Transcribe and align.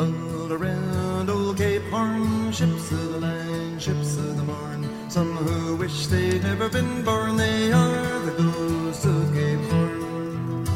All 0.00 0.50
around 0.50 1.28
old 1.28 1.58
Cape 1.58 1.82
Horn, 1.90 2.50
ships 2.52 2.90
of 2.90 3.12
the 3.12 3.18
line, 3.20 3.78
ships 3.78 4.16
of 4.16 4.34
the 4.34 4.42
morn. 4.44 4.88
Some 5.10 5.36
who 5.36 5.76
wish 5.76 6.06
they'd 6.06 6.42
never 6.42 6.70
been 6.70 7.04
born, 7.04 7.36
they 7.36 7.70
are 7.70 8.18
the 8.20 8.32
ghosts 8.32 9.04
of 9.04 9.34
Cape 9.34 9.60
Horn. 9.70 10.66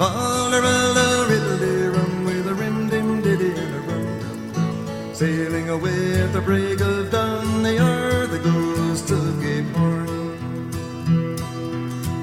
All 0.00 0.52
around 0.52 0.96
a 0.96 1.26
riddle 1.30 1.92
rum 1.92 2.24
with 2.24 2.48
a 2.48 2.54
rim 2.54 2.88
dim 2.88 3.22
diddy 3.22 3.52
and 3.52 3.74
a 3.76 3.80
rum 3.88 4.52
dum. 4.52 5.14
Sailing 5.14 5.68
away 5.68 6.22
at 6.22 6.32
the 6.32 6.40
break 6.40 6.80
of 6.80 7.12
dawn, 7.12 7.62
they 7.62 7.78
are 7.78 8.26
the 8.26 8.40
ghosts 8.40 9.12
of 9.12 9.40
Cape 9.40 9.72
Horn. 9.76 10.66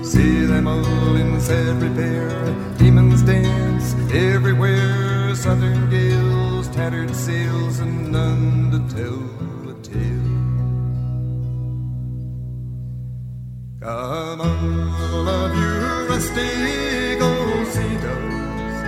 See 0.03 0.43
them 0.43 0.67
all 0.67 1.15
in 1.15 1.39
sad 1.39 1.81
repair, 1.81 2.53
demons 2.77 3.21
dance 3.21 3.95
everywhere. 4.11 5.16
Southern 5.37 5.87
gales, 5.91 6.67
tattered 6.69 7.13
sails, 7.15 7.79
and 7.79 8.11
none 8.11 8.71
to 8.71 8.79
tell 8.95 9.69
a 9.69 9.73
tale. 9.83 10.27
Come 13.79 14.41
all 14.41 15.29
of 15.29 15.55
you 15.55 16.07
rusty 16.09 17.21
old 17.21 17.67
seagulls, 17.67 18.81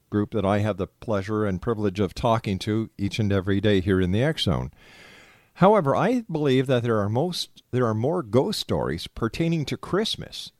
group 0.10 0.32
that 0.32 0.46
I 0.46 0.60
have 0.60 0.78
the 0.78 0.88
pleasure 0.88 1.46
and 1.46 1.62
privilege 1.62 2.00
of 2.00 2.14
talking 2.14 2.58
to 2.60 2.90
each 2.98 3.20
and 3.20 3.34
every 3.34 3.60
day 3.60 3.82
here 3.82 4.00
in 4.00 4.12
the 4.12 4.24
X 4.24 4.44
Zone. 4.44 4.72
However, 5.58 5.96
I 5.96 6.24
believe 6.32 6.68
that 6.68 6.84
there 6.84 7.00
are 7.00 7.10
most 7.10 7.64
there 7.72 7.88
are 7.88 7.96
more 7.96 8.22
ghost 8.22 8.60
stories 8.60 9.08
pertaining 9.08 9.66
to 9.66 9.76
Christmas 9.76 10.52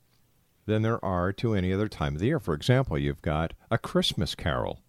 than 0.66 0.82
there 0.82 1.04
are 1.06 1.32
to 1.34 1.54
any 1.54 1.72
other 1.72 1.88
time 1.88 2.16
of 2.16 2.20
the 2.20 2.26
year. 2.26 2.40
For 2.40 2.56
example, 2.56 2.98
you've 2.98 3.22
got 3.22 3.54
a 3.70 3.78
Christmas 3.78 4.34
carol. 4.34 4.82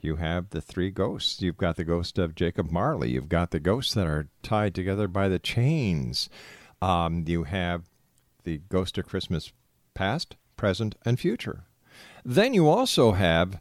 You 0.00 0.16
have 0.16 0.50
the 0.50 0.60
three 0.60 0.90
ghosts. 0.90 1.40
You've 1.42 1.56
got 1.56 1.76
the 1.76 1.84
ghost 1.84 2.18
of 2.18 2.34
Jacob 2.34 2.72
Marley. 2.72 3.10
You've 3.10 3.28
got 3.28 3.52
the 3.52 3.60
ghosts 3.60 3.94
that 3.94 4.08
are 4.08 4.26
tied 4.42 4.74
together 4.74 5.06
by 5.06 5.28
the 5.28 5.38
chains. 5.38 6.28
Um, 6.82 7.22
you 7.28 7.44
have 7.44 7.84
the 8.42 8.62
ghost 8.68 8.98
of 8.98 9.06
Christmas 9.06 9.52
past, 9.94 10.34
present, 10.56 10.96
and 11.04 11.20
future. 11.20 11.62
Then 12.24 12.52
you 12.52 12.68
also 12.68 13.12
have 13.12 13.60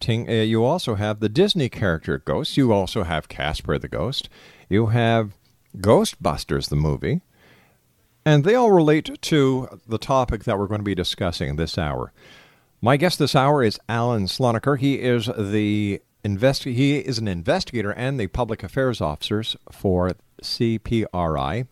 ting, 0.00 0.26
uh, 0.26 0.32
you 0.32 0.64
also 0.64 0.94
have 0.94 1.20
the 1.20 1.28
Disney 1.28 1.68
character 1.68 2.16
ghosts. 2.16 2.56
You 2.56 2.72
also 2.72 3.02
have 3.02 3.28
Casper 3.28 3.78
the 3.78 3.88
Ghost. 3.88 4.30
You 4.68 4.86
have 4.86 5.32
Ghostbusters 5.76 6.68
the 6.68 6.76
movie. 6.76 7.22
And 8.24 8.44
they 8.44 8.54
all 8.54 8.70
relate 8.70 9.20
to 9.22 9.80
the 9.86 9.98
topic 9.98 10.44
that 10.44 10.58
we're 10.58 10.66
going 10.66 10.80
to 10.80 10.84
be 10.84 10.94
discussing 10.94 11.56
this 11.56 11.78
hour. 11.78 12.12
My 12.80 12.96
guest 12.96 13.18
this 13.18 13.34
hour 13.34 13.60
is 13.62 13.80
Allen 13.88 14.26
Slonaker. 14.26 14.78
He 14.78 15.00
is 15.00 15.30
the 15.36 16.00
investi- 16.24 16.74
he 16.74 16.98
is 16.98 17.18
an 17.18 17.26
investigator 17.26 17.90
and 17.92 18.20
the 18.20 18.26
public 18.26 18.62
affairs 18.62 19.00
officers 19.00 19.56
for 19.72 20.12
CPRI. 20.42 21.66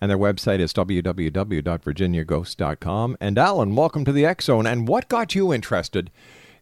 And 0.00 0.10
their 0.10 0.18
website 0.18 0.58
is 0.58 0.72
www.virginiaghosts.com. 0.72 3.16
And 3.20 3.38
Allen, 3.38 3.76
welcome 3.76 4.04
to 4.04 4.12
the 4.12 4.26
X 4.26 4.46
Zone. 4.46 4.66
And 4.66 4.88
what 4.88 5.08
got 5.08 5.34
you 5.34 5.52
interested 5.52 6.10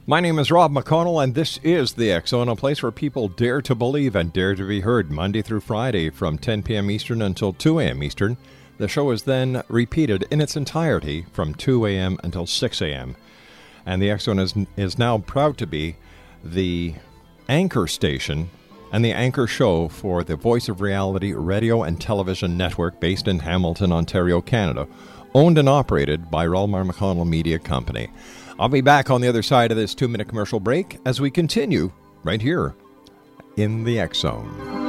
My 0.07 0.21
name 0.21 0.39
is 0.39 0.49
Rob 0.49 0.71
McConnell, 0.71 1.23
and 1.23 1.35
this 1.35 1.59
is 1.61 1.93
The 1.93 2.11
X 2.11 2.31
a 2.31 2.55
place 2.55 2.81
where 2.81 2.91
people 2.91 3.27
dare 3.27 3.61
to 3.61 3.75
believe 3.75 4.15
and 4.15 4.31
dare 4.31 4.55
to 4.55 4.67
be 4.67 4.79
heard 4.79 5.11
Monday 5.11 5.41
through 5.41 5.59
Friday 5.59 6.09
from 6.09 6.37
10 6.37 6.63
p.m. 6.63 6.89
Eastern 6.89 7.21
until 7.21 7.51
2 7.51 7.79
a.m. 7.79 8.01
Eastern. 8.01 8.37
The 8.77 8.87
show 8.87 9.11
is 9.11 9.23
then 9.23 9.61
repeated 9.67 10.25
in 10.31 10.39
its 10.39 10.55
entirety 10.55 11.25
from 11.33 11.53
2 11.53 11.85
a.m. 11.85 12.17
until 12.23 12.47
6 12.47 12.81
a.m. 12.81 13.17
And 13.85 14.01
The 14.01 14.09
X 14.09 14.27
is, 14.27 14.53
is 14.77 14.97
now 14.97 15.17
proud 15.17 15.57
to 15.57 15.67
be 15.67 15.97
the 16.43 16.95
anchor 17.47 17.87
station 17.87 18.49
and 18.91 19.05
the 19.05 19.11
anchor 19.11 19.47
show 19.47 19.87
for 19.87 20.23
the 20.23 20.35
Voice 20.35 20.69
of 20.69 20.81
Reality 20.81 21.33
radio 21.33 21.83
and 21.83 21.99
television 21.99 22.57
network 22.57 22.99
based 22.99 23.27
in 23.27 23.39
Hamilton, 23.39 23.91
Ontario, 23.91 24.41
Canada, 24.41 24.87
owned 25.33 25.57
and 25.57 25.69
operated 25.69 26.31
by 26.31 26.45
Relmar 26.45 26.89
McConnell 26.89 27.27
Media 27.27 27.59
Company. 27.59 28.09
I'll 28.59 28.69
be 28.69 28.81
back 28.81 29.09
on 29.09 29.21
the 29.21 29.27
other 29.27 29.43
side 29.43 29.71
of 29.71 29.77
this 29.77 29.95
two 29.95 30.07
minute 30.07 30.27
commercial 30.27 30.59
break 30.59 30.97
as 31.05 31.21
we 31.21 31.31
continue 31.31 31.91
right 32.23 32.41
here 32.41 32.75
in 33.55 33.83
the 33.83 33.99
X 33.99 34.19
Zone. 34.19 34.88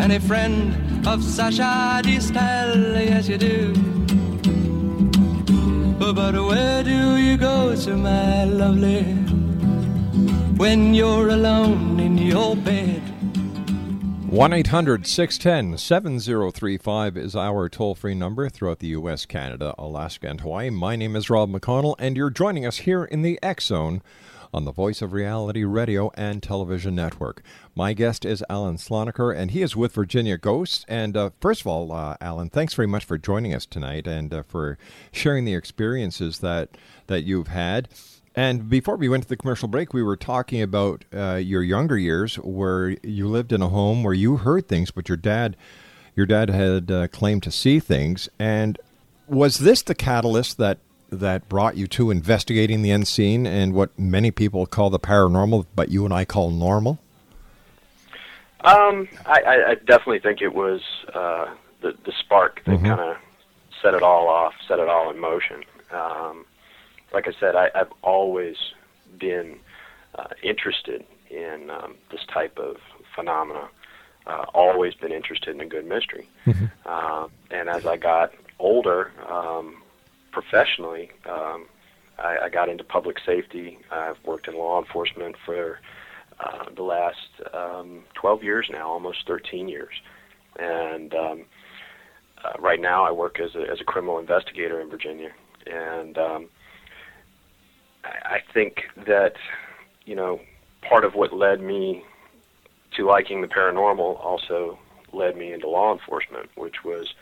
and 0.00 0.12
a 0.12 0.20
friend 0.20 1.06
of 1.06 1.22
Sacha 1.22 2.02
Distel. 2.02 3.06
Yes, 3.06 3.28
you 3.28 3.38
do. 3.38 3.74
But 5.98 6.34
where 6.34 6.82
do 6.84 7.16
you 7.16 7.36
go 7.36 7.74
to, 7.74 7.96
my 7.96 8.44
lovely? 8.44 9.26
when 10.56 10.94
you're 10.94 11.28
alone 11.28 12.00
in 12.00 12.16
your 12.16 12.56
bed. 12.56 13.02
1 14.30 14.52
800 14.52 15.06
610 15.06 15.76
7035 15.76 17.16
is 17.16 17.36
our 17.36 17.68
toll 17.68 17.94
free 17.94 18.14
number 18.14 18.48
throughout 18.48 18.78
the 18.78 18.88
U.S., 18.88 19.26
Canada, 19.26 19.74
Alaska, 19.76 20.28
and 20.28 20.40
Hawaii. 20.40 20.70
My 20.70 20.96
name 20.96 21.14
is 21.14 21.28
Rob 21.28 21.50
McConnell, 21.50 21.94
and 21.98 22.16
you're 22.16 22.30
joining 22.30 22.64
us 22.64 22.78
here 22.78 23.04
in 23.04 23.20
the 23.20 23.38
X 23.42 23.66
Zone 23.66 24.02
on 24.56 24.64
the 24.64 24.72
Voice 24.72 25.02
of 25.02 25.12
Reality 25.12 25.64
Radio 25.64 26.10
and 26.14 26.42
Television 26.42 26.94
Network. 26.94 27.42
My 27.74 27.92
guest 27.92 28.24
is 28.24 28.42
Allen 28.48 28.76
Slonaker, 28.76 29.36
and 29.36 29.50
he 29.50 29.60
is 29.60 29.76
with 29.76 29.92
Virginia 29.92 30.38
Ghosts. 30.38 30.86
And 30.88 31.14
uh, 31.14 31.30
first 31.42 31.60
of 31.60 31.66
all, 31.66 31.92
uh, 31.92 32.16
Allen, 32.22 32.48
thanks 32.48 32.72
very 32.72 32.88
much 32.88 33.04
for 33.04 33.18
joining 33.18 33.52
us 33.52 33.66
tonight 33.66 34.06
and 34.06 34.32
uh, 34.32 34.42
for 34.44 34.78
sharing 35.12 35.44
the 35.44 35.54
experiences 35.54 36.38
that 36.38 36.70
that 37.06 37.24
you've 37.24 37.48
had. 37.48 37.90
And 38.34 38.70
before 38.70 38.96
we 38.96 39.10
went 39.10 39.24
to 39.24 39.28
the 39.28 39.36
commercial 39.36 39.68
break, 39.68 39.92
we 39.92 40.02
were 40.02 40.16
talking 40.16 40.62
about 40.62 41.04
uh, 41.14 41.34
your 41.34 41.62
younger 41.62 41.98
years, 41.98 42.36
where 42.36 42.96
you 43.02 43.28
lived 43.28 43.52
in 43.52 43.60
a 43.60 43.68
home 43.68 44.02
where 44.02 44.14
you 44.14 44.38
heard 44.38 44.68
things, 44.68 44.90
but 44.90 45.06
your 45.06 45.18
dad, 45.18 45.54
your 46.14 46.24
dad 46.24 46.48
had 46.48 46.90
uh, 46.90 47.08
claimed 47.08 47.42
to 47.42 47.50
see 47.50 47.78
things. 47.78 48.30
And 48.38 48.78
was 49.28 49.58
this 49.58 49.82
the 49.82 49.94
catalyst 49.94 50.56
that 50.56 50.78
that 51.10 51.48
brought 51.48 51.76
you 51.76 51.86
to 51.86 52.10
investigating 52.10 52.82
the 52.82 52.90
unseen 52.90 53.46
and 53.46 53.72
what 53.74 53.96
many 53.98 54.30
people 54.30 54.66
call 54.66 54.90
the 54.90 54.98
paranormal, 54.98 55.66
but 55.74 55.88
you 55.88 56.04
and 56.04 56.12
I 56.12 56.24
call 56.24 56.50
normal? 56.50 56.98
Um, 58.62 59.08
I, 59.24 59.64
I 59.68 59.74
definitely 59.74 60.18
think 60.18 60.42
it 60.42 60.54
was 60.54 60.80
uh, 61.14 61.54
the 61.82 61.94
the 62.04 62.12
spark 62.18 62.62
that 62.64 62.72
Mm-hmm. 62.72 62.86
kind 62.86 63.00
of 63.00 63.16
set 63.82 63.94
it 63.94 64.02
all 64.02 64.28
off, 64.28 64.54
set 64.66 64.78
it 64.78 64.88
all 64.88 65.10
in 65.10 65.18
motion. 65.18 65.62
Um, 65.92 66.44
like 67.12 67.28
I 67.28 67.32
said, 67.38 67.54
I, 67.54 67.70
I've 67.74 67.92
always 68.02 68.56
been 69.18 69.58
uh, 70.16 70.28
interested 70.42 71.04
in 71.30 71.70
um, 71.70 71.94
this 72.10 72.22
type 72.32 72.58
of 72.58 72.78
phenomena. 73.14 73.68
Uh, 74.26 74.44
always 74.54 74.94
been 74.94 75.12
interested 75.12 75.54
in 75.54 75.60
a 75.60 75.66
good 75.66 75.86
mystery. 75.86 76.26
Uh, 76.84 77.28
and 77.50 77.68
as 77.68 77.86
I 77.86 77.96
got 77.96 78.32
older, 78.58 79.12
um, 79.28 79.82
professionally, 80.36 81.10
um, 81.24 81.64
I, 82.18 82.36
I 82.44 82.48
got 82.50 82.68
into 82.68 82.84
public 82.84 83.16
safety. 83.24 83.78
I've 83.90 84.18
worked 84.22 84.48
in 84.48 84.54
law 84.54 84.78
enforcement 84.78 85.34
for 85.46 85.80
uh, 86.38 86.66
the 86.76 86.82
last 86.82 87.30
um, 87.54 88.04
12 88.14 88.42
years 88.42 88.68
now, 88.70 88.86
almost 88.86 89.26
13 89.26 89.66
years. 89.66 89.94
And 90.58 91.14
um, 91.14 91.44
uh, 92.44 92.52
right 92.58 92.78
now, 92.78 93.02
I 93.02 93.12
work 93.12 93.40
as 93.40 93.54
a, 93.54 93.62
as 93.62 93.80
a 93.80 93.84
criminal 93.84 94.18
investigator 94.18 94.78
in 94.78 94.90
Virginia. 94.90 95.30
And 95.66 96.18
um, 96.18 96.48
I, 98.04 98.34
I 98.34 98.38
think 98.52 98.82
that, 99.06 99.36
you 100.04 100.14
know, 100.14 100.40
part 100.86 101.06
of 101.06 101.14
what 101.14 101.32
led 101.32 101.62
me 101.62 102.04
to 102.94 103.06
liking 103.06 103.40
the 103.40 103.48
paranormal 103.48 104.22
also 104.22 104.78
led 105.14 105.34
me 105.34 105.54
into 105.54 105.66
law 105.66 105.94
enforcement, 105.94 106.50
which 106.56 106.84
was, 106.84 107.14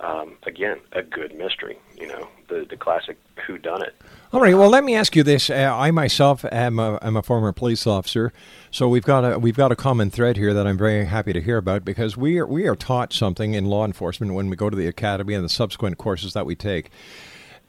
um, 0.00 0.36
again, 0.44 0.78
a 0.92 1.02
good 1.02 1.36
mystery. 1.36 1.78
You 1.96 2.08
know, 2.08 2.28
the 2.48 2.66
the 2.68 2.76
classic 2.76 3.16
who 3.46 3.58
done 3.58 3.82
it. 3.82 3.94
All 4.32 4.40
right. 4.40 4.54
Well, 4.54 4.68
let 4.68 4.84
me 4.84 4.94
ask 4.94 5.16
you 5.16 5.22
this. 5.22 5.48
Uh, 5.48 5.54
I 5.54 5.90
myself 5.90 6.44
am 6.50 6.78
a, 6.78 6.98
am 7.00 7.16
a 7.16 7.22
former 7.22 7.52
police 7.52 7.86
officer, 7.86 8.32
so 8.70 8.88
we've 8.88 9.04
got 9.04 9.20
a 9.20 9.38
we've 9.38 9.56
got 9.56 9.72
a 9.72 9.76
common 9.76 10.10
thread 10.10 10.36
here 10.36 10.52
that 10.52 10.66
I'm 10.66 10.76
very 10.76 11.04
happy 11.06 11.32
to 11.32 11.40
hear 11.40 11.56
about 11.56 11.84
because 11.84 12.16
we 12.16 12.38
are 12.38 12.46
we 12.46 12.66
are 12.66 12.76
taught 12.76 13.12
something 13.12 13.54
in 13.54 13.66
law 13.66 13.84
enforcement 13.84 14.34
when 14.34 14.50
we 14.50 14.56
go 14.56 14.68
to 14.68 14.76
the 14.76 14.86
academy 14.86 15.34
and 15.34 15.44
the 15.44 15.48
subsequent 15.48 15.98
courses 15.98 16.32
that 16.34 16.46
we 16.46 16.54
take 16.54 16.90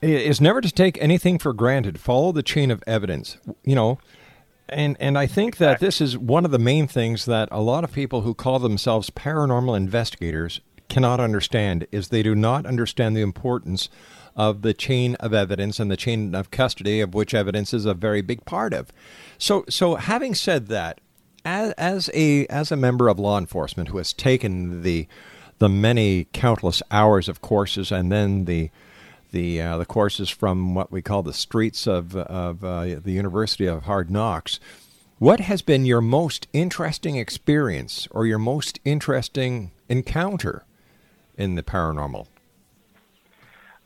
is 0.01 0.41
never 0.41 0.61
to 0.61 0.71
take 0.71 1.01
anything 1.01 1.39
for 1.39 1.53
granted. 1.53 1.99
Follow 1.99 2.31
the 2.31 2.43
chain 2.43 2.71
of 2.71 2.83
evidence. 2.87 3.37
You 3.63 3.75
know. 3.75 3.99
And 4.69 4.97
and 4.99 5.17
I 5.17 5.27
think 5.27 5.57
that 5.57 5.79
this 5.79 6.01
is 6.01 6.17
one 6.17 6.43
of 6.43 6.51
the 6.51 6.59
main 6.59 6.87
things 6.87 7.23
that 7.23 7.47
a 7.53 7.61
lot 7.61 7.85
of 7.85 7.93
people 7.93 8.23
who 8.23 8.33
call 8.33 8.59
themselves 8.59 9.09
paranormal 9.09 9.77
investigators 9.77 10.59
cannot 10.89 11.19
understand 11.19 11.87
is 11.91 12.07
they 12.07 12.23
do 12.23 12.35
not 12.35 12.65
understand 12.65 13.15
the 13.15 13.21
importance 13.21 13.89
of 14.35 14.61
the 14.61 14.73
chain 14.73 15.15
of 15.15 15.33
evidence 15.33 15.79
and 15.79 15.89
the 15.89 15.97
chain 15.97 16.35
of 16.35 16.51
custody 16.51 17.01
of 17.01 17.13
which 17.13 17.33
evidence 17.33 17.73
is 17.73 17.85
a 17.85 17.93
very 17.93 18.21
big 18.21 18.45
part 18.45 18.73
of. 18.73 18.91
So 19.37 19.65
so 19.69 19.95
having 19.95 20.35
said 20.35 20.67
that, 20.67 21.01
as, 21.43 21.71
as 21.73 22.09
a 22.13 22.45
as 22.47 22.71
a 22.71 22.75
member 22.75 23.07
of 23.07 23.19
law 23.19 23.37
enforcement 23.37 23.89
who 23.89 23.97
has 23.97 24.13
taken 24.13 24.83
the 24.83 25.07
the 25.59 25.69
many 25.69 26.27
countless 26.33 26.83
hours 26.91 27.27
of 27.27 27.41
courses 27.41 27.91
and 27.91 28.11
then 28.11 28.45
the 28.45 28.69
the 29.31 29.61
uh, 29.61 29.77
the 29.77 29.85
courses 29.85 30.29
from 30.29 30.75
what 30.75 30.91
we 30.91 31.01
call 31.01 31.23
the 31.23 31.33
streets 31.33 31.87
of 31.87 32.15
of 32.15 32.63
uh, 32.63 32.81
the 33.03 33.11
University 33.11 33.65
of 33.65 33.83
Hard 33.83 34.11
Knocks. 34.11 34.59
What 35.19 35.39
has 35.39 35.63
been 35.63 35.83
your 35.83 36.01
most 36.01 36.47
interesting 36.53 37.15
experience 37.15 38.07
or 38.11 38.27
your 38.27 38.37
most 38.37 38.79
interesting 38.85 39.71
encounter 39.89 40.63
in 41.37 41.55
the 41.55 41.63
paranormal? 41.63 42.27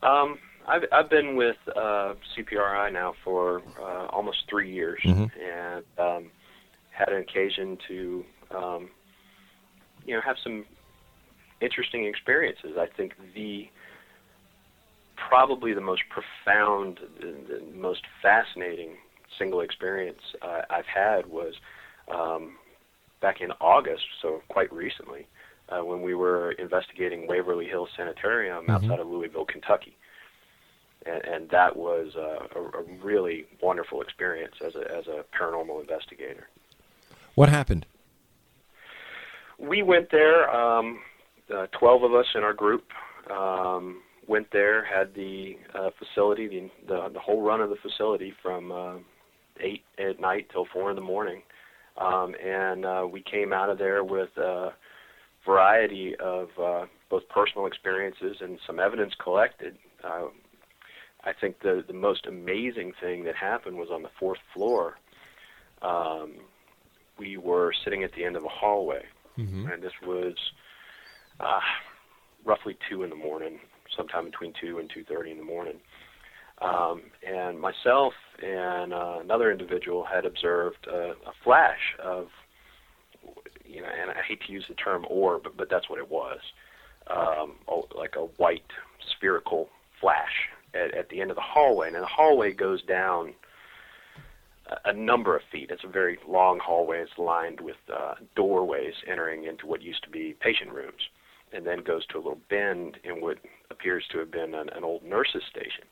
Um, 0.02 0.38
I've 0.66 0.82
I've 0.92 1.10
been 1.10 1.36
with 1.36 1.56
uh, 1.76 2.14
CPRI 2.36 2.92
now 2.92 3.14
for 3.24 3.62
uh, 3.80 4.06
almost 4.06 4.38
three 4.48 4.72
years, 4.72 5.00
Mhm. 5.04 5.30
and 5.40 5.84
um, 5.98 6.30
had 6.90 7.08
an 7.08 7.20
occasion 7.20 7.78
to 7.88 8.24
um, 8.50 8.90
you 10.04 10.14
know 10.14 10.20
have 10.20 10.36
some 10.42 10.64
interesting 11.60 12.06
experiences. 12.06 12.76
I 12.78 12.86
think 12.86 13.14
the 13.34 13.68
probably 15.28 15.72
the 15.72 15.80
most 15.80 16.02
profound, 16.08 16.98
the, 17.20 17.32
the 17.48 17.62
most 17.74 18.02
fascinating 18.20 18.96
single 19.38 19.60
experience 19.60 20.20
uh, 20.42 20.62
I've 20.68 20.86
had 20.86 21.26
was 21.26 21.54
um, 22.12 22.56
back 23.20 23.40
in 23.40 23.52
August, 23.60 24.02
so 24.20 24.42
quite 24.48 24.72
recently, 24.72 25.26
uh, 25.72 25.84
when 25.84 26.02
we 26.02 26.14
were 26.14 26.52
investigating 26.52 27.26
Waverly 27.26 27.66
Hills 27.66 27.88
Sanitarium 27.96 28.66
Mhm. 28.66 28.70
outside 28.70 29.00
of 29.00 29.06
Louisville, 29.06 29.44
Kentucky. 29.44 29.96
And, 31.06 31.24
and 31.24 31.50
that 31.50 31.76
was 31.76 32.14
uh, 32.16 32.46
a, 32.54 32.78
a 32.78 32.82
really 33.02 33.46
wonderful 33.60 34.02
experience 34.02 34.54
as 34.64 34.74
a, 34.76 34.90
as 34.96 35.06
a 35.08 35.24
paranormal 35.36 35.80
investigator. 35.80 36.48
What 37.34 37.48
happened? 37.48 37.86
We 39.58 39.82
went 39.82 40.10
there, 40.10 40.48
um, 40.54 41.00
uh, 41.52 41.66
12 41.72 42.04
of 42.04 42.14
us 42.14 42.26
in 42.34 42.42
our 42.42 42.52
group. 42.52 42.84
Um, 43.30 44.02
went 44.26 44.50
there, 44.52 44.84
had 44.84 45.14
the 45.14 45.58
uh, 45.74 45.90
facility, 45.98 46.48
the, 46.48 46.70
the 46.86 47.08
the 47.14 47.20
whole 47.20 47.42
run 47.42 47.60
of 47.60 47.70
the 47.70 47.76
facility 47.76 48.32
from 48.42 48.70
uh, 48.72 48.94
eight 49.60 49.82
at 49.98 50.20
night 50.20 50.48
till 50.52 50.66
four 50.72 50.90
in 50.90 50.96
the 50.96 51.02
morning, 51.02 51.42
um, 51.96 52.34
and 52.42 52.84
uh, 52.84 53.06
we 53.10 53.22
came 53.22 53.52
out 53.52 53.70
of 53.70 53.78
there 53.78 54.04
with 54.04 54.36
a 54.36 54.72
variety 55.44 56.14
of 56.16 56.48
uh, 56.60 56.86
both 57.10 57.28
personal 57.28 57.66
experiences 57.66 58.36
and 58.40 58.58
some 58.66 58.78
evidence 58.78 59.14
collected. 59.22 59.76
Uh, 60.04 60.26
I 61.24 61.32
think 61.40 61.60
the 61.60 61.84
the 61.86 61.92
most 61.94 62.26
amazing 62.26 62.92
thing 63.00 63.24
that 63.24 63.36
happened 63.36 63.76
was 63.76 63.88
on 63.90 64.02
the 64.02 64.10
fourth 64.18 64.40
floor. 64.54 64.98
Um, 65.82 66.34
we 67.18 67.36
were 67.36 67.72
sitting 67.84 68.02
at 68.02 68.12
the 68.14 68.24
end 68.24 68.36
of 68.36 68.44
a 68.44 68.48
hallway, 68.48 69.04
Mm-hmm. 69.38 69.66
and 69.72 69.82
this 69.82 69.92
was 70.06 70.34
uh, 71.40 71.60
roughly 72.44 72.76
two 72.90 73.02
in 73.02 73.08
the 73.08 73.16
morning, 73.16 73.60
sometime 73.96 74.26
between 74.26 74.52
two 74.60 74.78
and 74.78 74.90
two 74.92 75.04
thirty 75.04 75.30
in 75.30 75.38
the 75.38 75.44
morning. 75.44 75.76
Um, 76.60 77.02
and 77.26 77.58
myself 77.58 78.12
and 78.42 78.92
uh, 78.92 79.18
another 79.20 79.50
individual 79.50 80.04
had 80.04 80.26
observed 80.26 80.86
a, 80.86 81.12
a 81.26 81.32
flash 81.42 81.80
of, 82.02 82.28
you 83.72 83.80
know, 83.80 83.88
and 83.88 84.10
I 84.10 84.22
hate 84.22 84.40
to 84.46 84.52
use 84.52 84.64
the 84.68 84.74
term 84.74 85.06
orb, 85.08 85.46
but, 85.56 85.68
that's 85.70 85.88
what 85.88 85.98
it 85.98 86.10
was, 86.10 86.40
um, 87.08 87.54
like 87.96 88.16
a 88.16 88.26
white 88.36 88.70
spherical 89.16 89.68
flash 90.00 90.48
at, 90.74 90.94
at 90.94 91.08
the 91.08 91.20
end 91.20 91.30
of 91.30 91.36
the 91.36 91.42
hallway. 91.42 91.88
And 91.88 91.96
the 91.96 92.06
hallway 92.06 92.52
goes 92.52 92.82
down 92.82 93.34
a 94.84 94.92
number 94.92 95.36
of 95.36 95.42
feet. 95.50 95.70
It's 95.70 95.84
a 95.84 95.88
very 95.88 96.18
long 96.26 96.58
hallway. 96.58 97.00
It's 97.00 97.18
lined 97.18 97.60
with 97.60 97.76
uh, 97.92 98.14
doorways 98.36 98.94
entering 99.06 99.44
into 99.44 99.66
what 99.66 99.82
used 99.82 100.02
to 100.04 100.10
be 100.10 100.36
patient 100.40 100.72
rooms, 100.72 101.02
and 101.52 101.66
then 101.66 101.82
goes 101.82 102.06
to 102.06 102.16
a 102.16 102.20
little 102.20 102.40
bend 102.48 102.98
in 103.04 103.20
what 103.20 103.38
appears 103.70 104.04
to 104.12 104.18
have 104.18 104.30
been 104.30 104.54
an, 104.54 104.68
an 104.70 104.84
old 104.84 105.02
nurse's 105.02 105.42
station. 105.50 105.84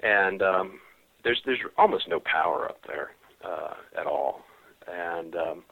And 0.00 0.42
um, 0.42 0.80
there's 1.24 1.40
there's 1.44 1.60
almost 1.76 2.08
no 2.08 2.20
power 2.20 2.66
up 2.68 2.78
there 2.86 3.10
uh, 3.44 3.74
at 3.98 4.06
all, 4.06 4.42
and 4.86 5.34
um, 5.36 5.64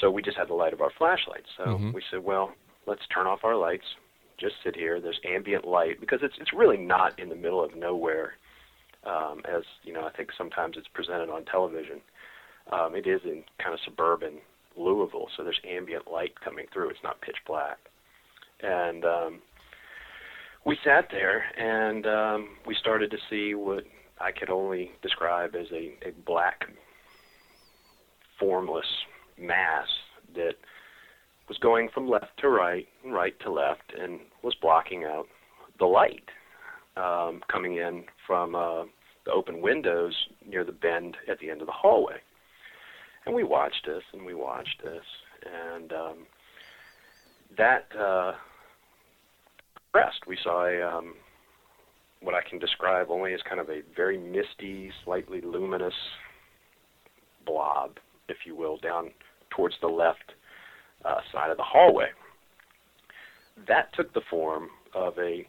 so 0.00 0.10
we 0.10 0.22
just 0.22 0.36
had 0.36 0.48
the 0.48 0.54
light 0.54 0.72
of 0.72 0.80
our 0.80 0.90
flashlights. 0.90 1.48
So 1.56 1.64
Mhm. 1.78 1.92
we 1.92 2.02
said, 2.10 2.22
well, 2.22 2.54
let's 2.86 3.06
turn 3.08 3.26
off 3.26 3.44
our 3.44 3.56
lights, 3.56 3.86
just 4.38 4.56
sit 4.62 4.76
here. 4.76 5.00
There's 5.00 5.20
ambient 5.24 5.66
light 5.66 6.00
because 6.00 6.22
it's 6.22 6.36
it's 6.38 6.52
really 6.52 6.76
not 6.76 7.18
in 7.18 7.28
the 7.28 7.36
middle 7.36 7.62
of 7.62 7.74
nowhere 7.74 8.34
um, 9.06 9.42
as 9.48 9.62
you 9.84 9.92
know, 9.92 10.04
I 10.04 10.10
think 10.10 10.30
sometimes 10.36 10.76
it's 10.76 10.88
presented 10.88 11.30
on 11.30 11.44
television. 11.44 12.00
Um, 12.72 12.96
it 12.96 13.06
is 13.06 13.20
in 13.24 13.44
kind 13.62 13.72
of 13.72 13.80
suburban 13.84 14.34
Louisville, 14.76 15.28
so 15.36 15.44
there's 15.44 15.60
ambient 15.66 16.10
light 16.10 16.32
coming 16.40 16.66
through. 16.72 16.90
It's 16.90 17.02
not 17.04 17.20
pitch 17.20 17.36
black, 17.46 17.78
and 18.62 19.04
um, 19.04 19.38
we 20.64 20.76
sat 20.84 21.08
there 21.10 21.44
and 21.56 22.06
um, 22.06 22.48
we 22.66 22.74
started 22.74 23.10
to 23.12 23.18
see 23.30 23.54
what 23.54 23.84
I 24.20 24.32
could 24.32 24.50
only 24.50 24.90
describe 25.02 25.54
as 25.54 25.66
a, 25.72 25.94
a 26.08 26.12
black 26.26 26.64
formless 28.40 28.86
mass 29.38 29.86
that 30.34 30.54
was 31.48 31.58
going 31.58 31.88
from 31.92 32.08
left 32.08 32.36
to 32.38 32.48
right 32.48 32.86
and 33.04 33.14
right 33.14 33.38
to 33.40 33.50
left 33.50 33.92
and 33.98 34.20
was 34.42 34.54
blocking 34.60 35.04
out 35.04 35.26
the 35.78 35.86
light 35.86 36.28
um, 36.96 37.42
coming 37.50 37.76
in 37.76 38.04
from 38.26 38.54
uh, 38.54 38.84
the 39.24 39.32
open 39.32 39.60
windows 39.60 40.14
near 40.46 40.64
the 40.64 40.72
bend 40.72 41.16
at 41.30 41.38
the 41.38 41.50
end 41.50 41.60
of 41.60 41.66
the 41.66 41.72
hallway. 41.72 42.16
And 43.26 43.34
we 43.34 43.44
watched 43.44 43.86
this 43.86 44.02
and 44.12 44.24
we 44.24 44.34
watched 44.34 44.82
this, 44.84 45.02
and 45.74 45.92
um, 45.92 46.26
that 47.58 47.86
uh, 47.98 48.32
progressed. 49.96 50.26
We 50.26 50.36
saw 50.42 50.66
a 50.66 50.96
um, 50.98 51.14
what 52.20 52.34
I 52.34 52.40
can 52.48 52.58
describe 52.58 53.06
only 53.10 53.32
as 53.34 53.40
kind 53.48 53.60
of 53.60 53.68
a 53.68 53.80
very 53.94 54.18
misty, 54.18 54.90
slightly 55.04 55.40
luminous 55.40 55.94
blob, 57.46 57.98
if 58.28 58.38
you 58.44 58.56
will, 58.56 58.78
down 58.78 59.10
towards 59.56 59.74
the 59.80 59.88
left 59.88 60.34
uh, 61.04 61.20
side 61.32 61.50
of 61.50 61.56
the 61.56 61.62
hallway. 61.62 62.08
That 63.66 63.92
took 63.94 64.12
the 64.12 64.20
form 64.28 64.68
of 64.94 65.18
a 65.18 65.46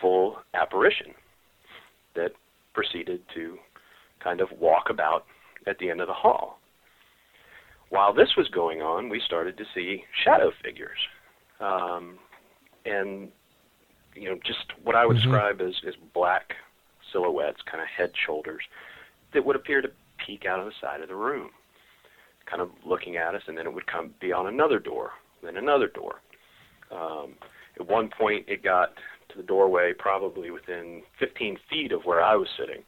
full 0.00 0.38
apparition 0.54 1.14
that 2.16 2.32
proceeded 2.74 3.20
to 3.34 3.56
kind 4.22 4.40
of 4.40 4.48
walk 4.58 4.90
about 4.90 5.24
at 5.66 5.78
the 5.78 5.88
end 5.88 6.00
of 6.00 6.08
the 6.08 6.12
hall. 6.12 6.58
While 7.90 8.12
this 8.12 8.30
was 8.36 8.48
going 8.48 8.82
on, 8.82 9.08
we 9.08 9.20
started 9.24 9.56
to 9.58 9.64
see 9.74 10.02
shadow 10.24 10.50
figures. 10.64 10.98
Um, 11.60 12.18
and, 12.84 13.30
you 14.14 14.28
know, 14.30 14.38
just 14.44 14.64
what 14.82 14.96
I 14.96 15.06
would 15.06 15.16
Mhm. 15.16 15.22
describe 15.22 15.60
as, 15.60 15.74
as 15.86 15.94
black 16.12 16.56
silhouettes, 17.12 17.62
kind 17.62 17.82
of 17.82 17.88
head, 17.88 18.12
shoulders, 18.26 18.64
that 19.32 19.44
would 19.44 19.56
appear 19.56 19.82
to 19.82 19.90
peek 20.16 20.46
out 20.46 20.58
of 20.58 20.66
the 20.66 20.72
side 20.80 21.02
of 21.02 21.08
the 21.08 21.14
room, 21.14 21.50
kind 22.46 22.62
of 22.62 22.70
looking 22.84 23.16
at 23.16 23.34
us, 23.34 23.42
and 23.46 23.56
then 23.56 23.66
it 23.66 23.72
would 23.74 23.86
come 23.86 24.10
be 24.20 24.32
on 24.32 24.46
another 24.46 24.78
door, 24.78 25.10
then 25.42 25.56
another 25.56 25.88
door. 25.88 26.20
Um, 26.90 27.34
at 27.78 27.86
one 27.88 28.10
point, 28.18 28.44
it 28.48 28.62
got 28.62 28.90
to 29.30 29.36
the 29.38 29.42
doorway 29.42 29.92
probably 29.98 30.50
within 30.50 31.02
15 31.18 31.56
feet 31.70 31.92
of 31.92 32.02
where 32.04 32.22
I 32.22 32.36
was 32.36 32.48
sitting, 32.58 32.82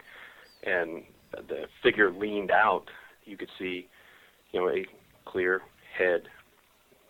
and 0.65 1.03
the 1.49 1.65
figure 1.83 2.13
leaned 2.13 2.51
out. 2.51 2.85
You 3.25 3.37
could 3.37 3.51
see, 3.59 3.89
you 4.53 4.61
know, 4.61 4.69
a 4.69 4.85
clear 5.25 5.63
head, 5.97 6.23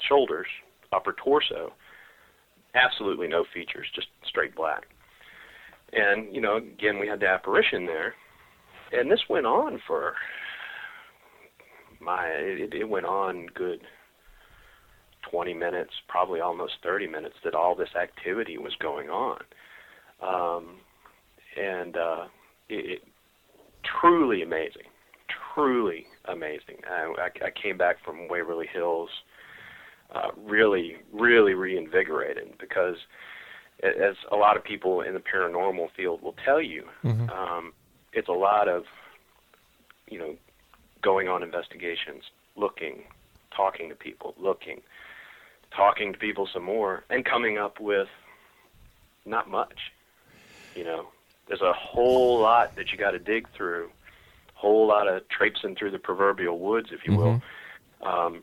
shoulders, 0.08 0.46
upper 0.92 1.14
torso, 1.22 1.72
absolutely 2.74 3.28
no 3.28 3.44
features, 3.52 3.86
just 3.94 4.08
straight 4.26 4.54
black. 4.54 4.84
And 5.92 6.34
you 6.34 6.40
know, 6.40 6.56
again, 6.56 6.98
we 6.98 7.06
had 7.06 7.20
the 7.20 7.28
apparition 7.28 7.86
there, 7.86 8.14
and 8.92 9.10
this 9.10 9.20
went 9.28 9.46
on 9.46 9.80
for 9.86 10.14
my. 12.04 12.26
It, 12.26 12.74
it 12.74 12.88
went 12.88 13.06
on 13.06 13.46
good 13.54 13.80
20 15.30 15.54
minutes, 15.54 15.90
probably 16.08 16.40
almost 16.40 16.74
30 16.82 17.06
minutes, 17.06 17.34
that 17.44 17.54
all 17.54 17.74
this 17.74 17.88
activity 18.00 18.58
was 18.58 18.74
going 18.80 19.08
on. 19.08 19.38
Um, 20.22 20.76
and 21.56 21.96
uh, 21.96 22.24
it, 22.68 23.02
it 23.02 23.02
truly 24.00 24.42
amazing, 24.42 24.88
truly 25.54 26.06
amazing. 26.26 26.76
I, 26.90 27.14
I, 27.18 27.46
I 27.46 27.50
came 27.50 27.76
back 27.76 27.96
from 28.04 28.28
Waverly 28.28 28.66
Hills 28.72 29.10
uh, 30.14 30.28
really, 30.36 30.96
really 31.12 31.54
reinvigorated 31.54 32.54
because, 32.60 32.96
as 33.82 34.14
a 34.30 34.36
lot 34.36 34.56
of 34.56 34.62
people 34.64 35.00
in 35.00 35.14
the 35.14 35.20
paranormal 35.20 35.88
field 35.96 36.22
will 36.22 36.36
tell 36.44 36.60
you, 36.60 36.84
Mhm. 37.02 37.30
um, 37.30 37.72
it's 38.12 38.28
a 38.28 38.32
lot 38.32 38.68
of, 38.68 38.84
you 40.08 40.18
know, 40.18 40.36
going 41.04 41.28
on 41.28 41.42
investigations, 41.42 42.24
looking, 42.56 43.04
talking 43.54 43.90
to 43.90 43.94
people, 43.94 44.34
looking, 44.38 44.80
talking 45.70 46.14
to 46.14 46.18
people 46.18 46.48
some 46.52 46.64
more, 46.64 47.04
and 47.10 47.24
coming 47.24 47.58
up 47.58 47.78
with 47.78 48.08
not 49.26 49.48
much. 49.48 49.92
You 50.74 50.84
know, 50.84 51.08
there's 51.46 51.60
a 51.60 51.74
whole 51.74 52.40
lot 52.40 52.74
that 52.76 52.90
you 52.90 52.98
got 52.98 53.10
to 53.10 53.18
dig 53.18 53.46
through, 53.54 53.90
whole 54.54 54.88
lot 54.88 55.06
of 55.06 55.28
traipsing 55.28 55.76
through 55.76 55.90
the 55.90 55.98
proverbial 55.98 56.58
woods, 56.58 56.88
if 56.90 57.06
you 57.06 57.14
will, 57.16 57.42
um, 58.02 58.42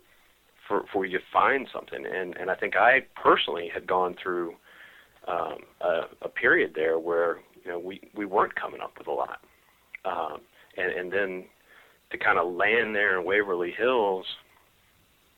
for 0.67 0.85
for 0.93 1.05
you 1.05 1.17
to 1.17 1.23
find 1.33 1.67
something. 1.73 2.05
And 2.05 2.37
and 2.37 2.51
I 2.51 2.55
think 2.55 2.75
I 2.75 3.01
personally 3.15 3.69
had 3.73 3.87
gone 3.87 4.15
through 4.21 4.55
um, 5.27 5.57
a, 5.81 6.03
a 6.21 6.29
period 6.29 6.73
there 6.75 6.99
where 6.99 7.39
you 7.65 7.71
know 7.71 7.79
we 7.79 8.01
we 8.13 8.25
weren't 8.25 8.55
coming 8.55 8.81
up 8.81 8.97
with 8.99 9.07
a 9.07 9.11
lot, 9.11 9.41
um, 10.05 10.41
and 10.77 10.91
and 10.91 11.11
then 11.11 11.45
to 12.11 12.17
kind 12.17 12.37
of 12.37 12.53
land 12.53 12.95
there 12.95 13.19
in 13.19 13.25
Waverly 13.25 13.71
Hills, 13.71 14.25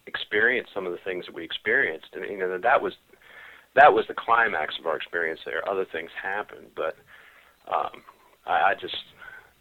experience 0.08 0.70
some 0.74 0.86
of 0.86 0.92
the 0.92 0.98
things 1.00 1.26
that 1.26 1.36
we 1.36 1.44
experienced, 1.44 2.08
and 2.14 2.30
you 2.30 2.38
know 2.38 2.58
that 2.58 2.82
was 2.82 2.94
that 3.76 3.94
was 3.94 4.06
the 4.08 4.14
climax 4.14 4.76
of 4.80 4.86
our 4.86 4.96
experience 4.96 5.40
there. 5.46 5.68
Other 5.68 5.86
things 5.86 6.12
happened, 6.22 6.68
but 6.76 6.96
um, 7.68 8.04
I, 8.46 8.72
I 8.72 8.76
just 8.80 8.98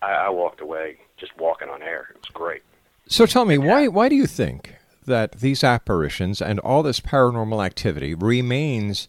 I, 0.01 0.13
I 0.13 0.29
walked 0.31 0.61
away 0.61 0.99
just 1.19 1.37
walking 1.39 1.69
on 1.69 1.83
air. 1.83 2.09
It 2.11 2.17
was 2.17 2.31
great. 2.33 2.63
So 3.07 3.27
tell 3.27 3.45
me, 3.45 3.59
why 3.59 3.89
why 3.89 4.09
do 4.09 4.17
you 4.17 4.27
think 4.27 4.75
that 5.07 5.33
these 5.41 5.65
apparitions 5.65 6.41
and 6.41 6.61
all 6.61 6.83
this 6.83 7.01
paranormal 7.01 7.65
activity 7.65 8.15
remains 8.15 9.09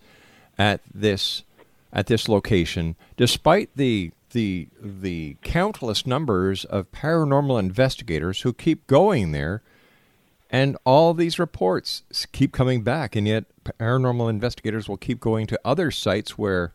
at 0.58 0.82
this 0.94 1.44
at 1.92 2.08
this 2.08 2.28
location, 2.28 2.96
despite 3.18 3.70
the 3.76 4.12
the 4.34 4.68
the 4.80 5.38
countless 5.42 6.06
numbers 6.06 6.66
of 6.66 6.92
paranormal 6.92 7.60
investigators 7.60 8.42
who 8.42 8.52
keep 8.54 8.86
going 8.88 9.32
there, 9.32 9.64
and 10.50 10.78
all 10.86 11.14
these 11.14 11.40
reports 11.40 12.04
keep 12.32 12.52
coming 12.52 12.84
back, 12.84 13.16
and 13.16 13.28
yet 13.28 13.46
paranormal 13.64 14.30
investigators 14.30 14.90
will 14.90 14.98
keep 14.98 15.20
going 15.20 15.48
to 15.48 15.60
other 15.64 15.90
sites 15.90 16.38
where 16.38 16.74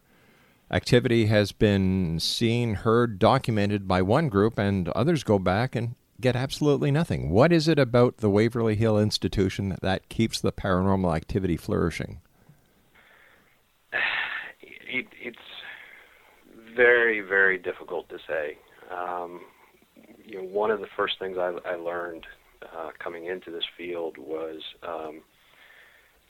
activity 0.71 1.27
has 1.27 1.53
been 1.53 2.19
seen, 2.21 2.75
heard, 2.75 3.19
documented 3.19 3.87
by 3.87 4.03
one 4.03 4.29
group, 4.29 4.59
and 4.59 4.89
others 4.91 5.23
go 5.23 5.39
back 5.39 5.77
and 5.77 5.95
get 6.21 6.35
absolutely 6.37 6.91
nothing. 6.91 7.31
What 7.31 7.53
is 7.53 7.69
it 7.69 7.79
about 7.79 8.19
the 8.19 8.31
Waverly 8.31 8.75
Hill 8.75 8.99
Institution 8.99 9.77
that 9.83 10.09
keeps 10.09 10.41
the 10.41 10.53
paranormal 10.53 11.15
activity 11.15 11.57
flourishing? 11.57 12.21
it, 14.63 15.07
it's 15.21 15.39
very, 16.79 17.21
very 17.21 17.59
difficult 17.69 18.05
to 18.09 18.19
say. 18.31 18.47
Um, 19.01 19.33
you 20.29 20.37
know, 20.39 20.49
one 20.63 20.71
of 20.71 20.81
the 20.85 20.91
first 20.99 21.15
things 21.19 21.37
I, 21.37 21.51
I 21.73 21.75
learned 21.75 22.25
uh, 22.63 22.91
coming 23.05 23.25
into 23.33 23.51
this 23.57 23.69
field 23.77 24.15
was, 24.17 24.61
um, 24.93 25.15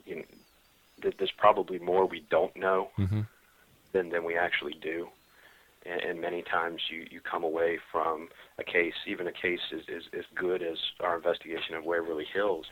you 0.07 0.15
know, 0.17 0.27
that 1.03 1.15
there's 1.19 1.37
probably 1.45 1.79
more 1.91 2.05
we 2.07 2.23
don't 2.37 2.57
know 2.57 2.81
Mm-hmm. 2.99 3.23
than 3.93 4.09
than 4.13 4.23
we 4.31 4.35
actually 4.47 4.77
do. 4.93 4.99
And, 5.91 6.01
and 6.07 6.21
many 6.29 6.43
times 6.43 6.81
you, 6.91 7.01
you 7.15 7.21
come 7.33 7.45
away 7.53 7.79
from 7.93 8.17
a 8.59 8.65
case, 8.77 8.99
even 9.13 9.27
a 9.27 9.37
case 9.47 9.65
as, 9.77 9.83
as, 9.97 10.05
as 10.21 10.27
good 10.35 10.61
as 10.63 10.79
our 11.07 11.17
investigation 11.21 11.73
of 11.79 11.83
Waverly 11.85 12.29
Hills, 12.37 12.67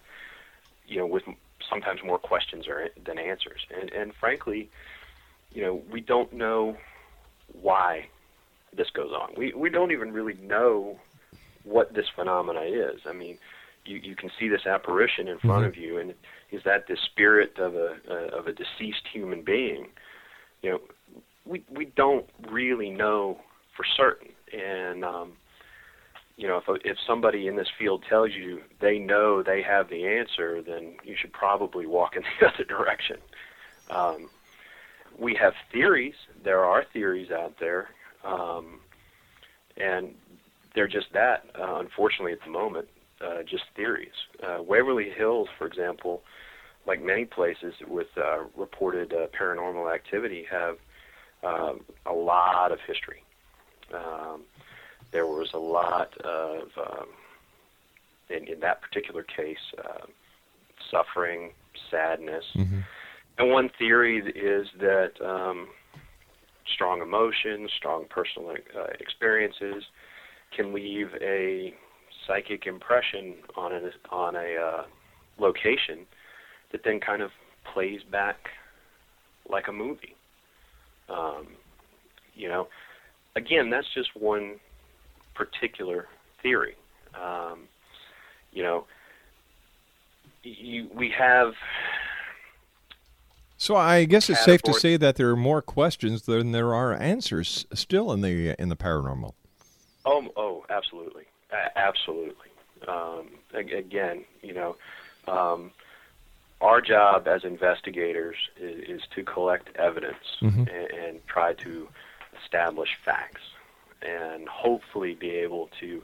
you 0.91 0.97
know, 0.99 1.09
with 1.15 1.25
sometimes 1.71 2.01
more 2.11 2.19
questions 2.33 2.63
or, 2.69 2.89
than 3.07 3.19
answers. 3.19 3.63
And, 3.77 3.87
and 4.01 4.09
frankly, 4.23 4.63
you 5.55 5.63
know, 5.65 5.75
we 5.95 6.01
don't 6.13 6.33
know 6.33 6.77
why 7.53 8.07
this 8.77 8.89
goes 8.95 9.11
on. 9.13 9.31
We, 9.37 9.53
we 9.55 9.71
don't 9.71 9.93
even 9.93 10.13
really 10.13 10.35
know 10.35 10.99
what 11.65 11.95
this 11.95 12.07
phenomena 12.15 12.61
is. 12.63 13.01
I 13.09 13.13
mean, 13.13 13.39
you, 13.85 13.99
you 14.03 14.17
can 14.17 14.31
see 14.39 14.49
this 14.49 14.67
apparition 14.67 15.29
in 15.29 15.39
front 15.39 15.65
Mhm. 15.65 15.69
of 15.69 15.77
you, 15.77 15.99
and 15.99 16.15
is 16.51 16.63
that 16.65 16.87
the 16.87 16.97
spirit 16.97 17.59
of 17.59 17.75
a 17.75 17.97
uh, 18.09 18.39
of 18.39 18.47
a 18.47 18.53
deceased 18.53 19.07
human 19.13 19.43
being? 19.43 19.89
You 20.63 20.71
know, 20.73 20.81
we 21.45 21.65
we 21.71 21.87
don't 21.97 22.27
really 22.51 22.91
know 22.91 23.39
for 23.77 23.85
certain. 23.97 24.33
And 24.53 25.05
um, 25.05 25.33
you 26.37 26.47
know, 26.49 26.59
if 26.59 26.65
if 26.85 26.97
somebody 27.07 27.47
in 27.47 27.57
this 27.57 27.69
field 27.79 28.05
tells 28.09 28.33
you 28.33 28.63
they 28.81 28.99
know 28.99 29.43
they 29.43 29.63
have 29.63 29.89
the 29.89 30.07
answer, 30.07 30.63
then 30.63 30.97
you 31.05 31.17
should 31.17 31.33
probably 31.33 31.87
walk 31.87 32.17
in 32.17 32.23
the 32.41 32.47
other 32.53 32.65
direction. 32.65 33.17
Um, 33.91 34.29
we 35.19 35.35
have 35.35 35.55
theories. 35.73 36.15
There 36.45 36.65
are 36.65 36.85
theories 36.93 37.31
out 37.31 37.55
there, 37.59 37.89
um, 38.25 38.81
and 39.77 40.15
they're 40.75 40.89
just 40.89 41.13
that. 41.13 41.45
Uh, 41.59 41.77
unfortunately, 41.77 42.33
at 42.33 42.41
the 42.45 42.51
moment, 42.51 42.89
uh, 43.21 43.43
just 43.43 43.65
theories. 43.75 44.13
Uh, 44.43 44.63
Waverly 44.63 45.11
Hills, 45.11 45.49
for 45.59 45.67
example, 45.67 46.23
like 46.87 47.03
many 47.03 47.25
places 47.25 47.75
with 47.89 48.09
uh, 48.17 48.45
reported 48.57 49.13
uh, 49.13 49.27
paranormal 49.39 49.93
activity, 49.93 50.47
have 50.51 50.77
um, 51.43 51.81
a 52.05 52.13
lot 52.13 52.73
of 52.73 52.79
history. 52.87 53.23
Um, 53.95 54.43
there 55.13 55.27
was 55.27 55.51
a 55.55 55.59
lot 55.59 56.17
of, 56.19 56.69
um, 56.77 57.07
in, 58.29 58.49
in 58.49 58.61
that 58.61 58.83
particular 58.83 59.23
case, 59.23 59.57
uh, 59.79 60.07
suffering, 60.91 61.53
sadness. 61.91 62.45
And 63.39 63.51
one 63.51 63.71
theory 63.79 64.19
is 64.19 64.67
that 64.81 65.11
um, 65.25 65.69
strong 66.75 67.03
emotions, 67.03 67.71
strong 67.77 68.05
personal 68.09 68.51
uh, 68.51 68.85
experiences 68.99 69.85
can 70.55 70.73
leave 70.73 71.09
a 71.21 71.75
psychic 72.27 72.67
impression 72.67 73.35
on 73.57 73.73
a 73.73 74.15
on 74.15 74.37
a 74.37 74.57
uh, 74.57 74.83
location 75.39 76.07
that 76.73 76.81
then 76.85 76.99
kind 77.01 77.23
of 77.23 77.31
plays 77.73 78.01
back 78.11 78.37
like 79.49 79.69
a 79.69 79.73
movie. 79.73 80.17
Um, 81.09 81.49
you 82.35 82.49
know, 82.49 82.69
again, 83.37 83.71
that's 83.71 83.87
just 83.95 84.09
one 84.19 84.57
particular 85.35 86.07
theory. 86.43 86.75
Um, 87.15 87.69
you 88.53 88.63
know, 88.63 88.87
you, 90.43 90.89
we 90.95 91.13
have. 91.17 91.53
So 93.59 93.75
I 93.75 94.05
guess 94.05 94.29
it's 94.29 94.45
safe 94.45 94.63
to 94.63 94.75
say 94.75 94.97
that 94.99 95.17
there 95.17 95.31
are 95.31 95.37
more 95.37 95.63
questions 95.63 96.23
than 96.23 96.53
there 96.53 96.75
are 96.75 96.93
answers 96.93 97.67
still 97.73 98.13
in 98.13 98.21
the 98.21 98.55
in 98.61 98.69
the 98.69 98.77
paranormal. 98.77 99.33
Oh, 100.05 100.27
oh, 100.37 100.65
absolutely, 100.71 101.25
A- 101.53 101.77
absolutely. 101.79 102.49
Um, 102.87 103.29
again, 103.55 104.25
you 104.43 104.53
know, 104.55 104.77
um, 105.27 105.71
our 106.61 106.81
job 106.81 107.27
as 107.27 107.45
investigators 107.45 108.37
is, 108.61 109.01
is 109.01 109.03
to 109.15 109.25
collect 109.25 109.75
evidence 109.77 110.37
Mhm. 110.43 110.69
and, 110.73 110.91
and 110.93 111.27
try 111.27 111.55
to 111.55 111.89
establish 112.43 112.91
facts, 113.05 113.43
and 114.03 114.47
hopefully 114.49 115.15
be 115.15 115.31
able 115.31 115.71
to 115.81 116.03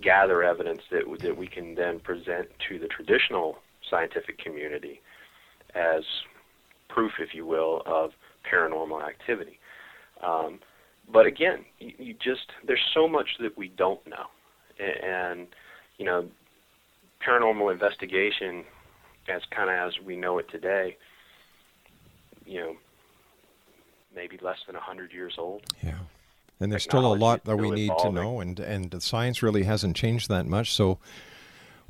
gather 0.00 0.42
evidence 0.42 0.82
that 0.90 1.04
that 1.20 1.36
we 1.36 1.46
can 1.46 1.74
then 1.74 2.00
present 2.00 2.48
to 2.68 2.78
the 2.78 2.88
traditional 2.88 3.58
scientific 3.88 4.38
community 4.38 5.00
as 5.74 6.02
proof, 6.88 7.12
if 7.18 7.34
you 7.34 7.46
will, 7.46 7.82
of 7.86 8.12
paranormal 8.50 9.06
activity. 9.06 9.58
Um, 10.22 10.58
but 11.12 11.26
again, 11.26 11.64
you, 11.78 11.92
you 11.98 12.14
just 12.14 12.50
there's 12.66 12.84
so 12.92 13.08
much 13.08 13.28
that 13.40 13.56
we 13.56 13.68
don't 13.68 14.00
know, 14.06 14.26
and 14.78 15.46
you 15.98 16.04
know, 16.04 16.26
paranormal 17.26 17.72
investigation, 17.72 18.64
as 19.28 19.42
kind 19.50 19.70
of 19.70 19.76
as 19.88 20.00
we 20.04 20.16
know 20.16 20.38
it 20.38 20.48
today, 20.50 20.96
you 22.44 22.60
know, 22.60 22.76
maybe 24.14 24.38
less 24.42 24.58
than 24.66 24.76
a 24.76 24.80
hundred 24.80 25.12
years 25.12 25.34
old. 25.38 25.62
Yeah. 25.82 25.98
And 26.60 26.72
there's 26.72 26.82
still 26.82 27.12
a 27.12 27.14
lot 27.14 27.44
that 27.44 27.56
we 27.56 27.70
need 27.70 27.92
to 28.00 28.10
know, 28.10 28.40
and 28.40 28.58
and 28.58 28.90
the 28.90 29.00
science 29.00 29.42
really 29.44 29.62
hasn't 29.62 29.94
changed 29.94 30.28
that 30.28 30.44
much. 30.44 30.74
So 30.74 30.98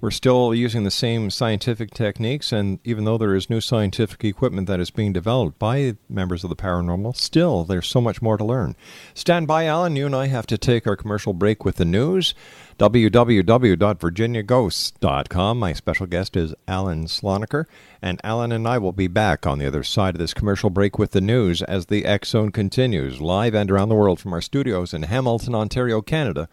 we're 0.00 0.12
still 0.12 0.54
using 0.54 0.84
the 0.84 0.92
same 0.92 1.28
scientific 1.28 1.92
techniques, 1.92 2.52
and 2.52 2.78
even 2.84 3.04
though 3.04 3.18
there 3.18 3.34
is 3.34 3.50
new 3.50 3.60
scientific 3.60 4.24
equipment 4.24 4.68
that 4.68 4.78
is 4.78 4.90
being 4.90 5.12
developed 5.12 5.58
by 5.58 5.96
members 6.08 6.44
of 6.44 6.50
the 6.50 6.56
paranormal, 6.56 7.16
still 7.16 7.64
there's 7.64 7.88
so 7.88 8.00
much 8.00 8.22
more 8.22 8.36
to 8.36 8.44
learn. 8.44 8.76
Stand 9.12 9.48
by, 9.48 9.66
Allen. 9.66 9.96
You 9.96 10.06
and 10.06 10.14
I 10.14 10.28
have 10.28 10.46
to 10.46 10.56
take 10.56 10.86
our 10.86 10.94
commercial 10.94 11.32
break 11.32 11.64
with 11.64 11.74
the 11.76 11.84
news. 11.84 12.32
www.virginiaghosts.com. 12.78 15.58
My 15.58 15.72
special 15.72 16.06
guest 16.06 16.36
is 16.36 16.54
Allen 16.68 17.06
Slonaker, 17.06 17.64
and 18.00 18.20
Allen 18.22 18.52
and 18.52 18.68
I 18.68 18.78
will 18.78 18.92
be 18.92 19.08
back 19.08 19.48
on 19.48 19.58
the 19.58 19.66
other 19.66 19.82
side 19.82 20.14
of 20.14 20.20
this 20.20 20.32
commercial 20.32 20.70
break 20.70 20.96
with 20.96 21.10
the 21.10 21.20
news 21.20 21.60
as 21.62 21.86
the 21.86 22.04
X 22.04 22.28
Zone 22.28 22.52
continues 22.52 23.20
live 23.20 23.54
and 23.54 23.68
around 23.68 23.88
the 23.88 23.96
world 23.96 24.20
from 24.20 24.32
our 24.32 24.40
studios 24.40 24.94
in 24.94 25.02
Hamilton, 25.02 25.56
Ontario, 25.56 26.00
Canada, 26.00 26.48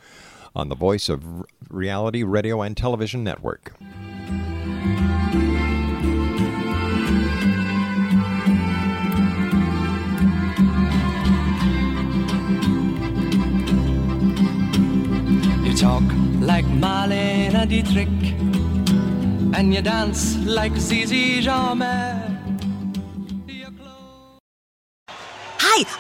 on 0.56 0.70
the 0.70 0.76
Voice 0.76 1.10
of 1.10 1.46
Reality 1.70 2.24
Radio 2.24 2.62
and 2.62 2.78
Television 2.78 3.24
Network. 3.24 3.74
You 15.64 15.76
talk 15.76 16.04
like 16.40 16.66
Marlene 16.66 17.68
Dietrich, 17.68 18.08
and 19.58 19.74
you 19.74 19.82
dance 19.82 20.38
like 20.46 20.76
Zizi 20.78 21.42
Jeanmaire. 21.42 22.25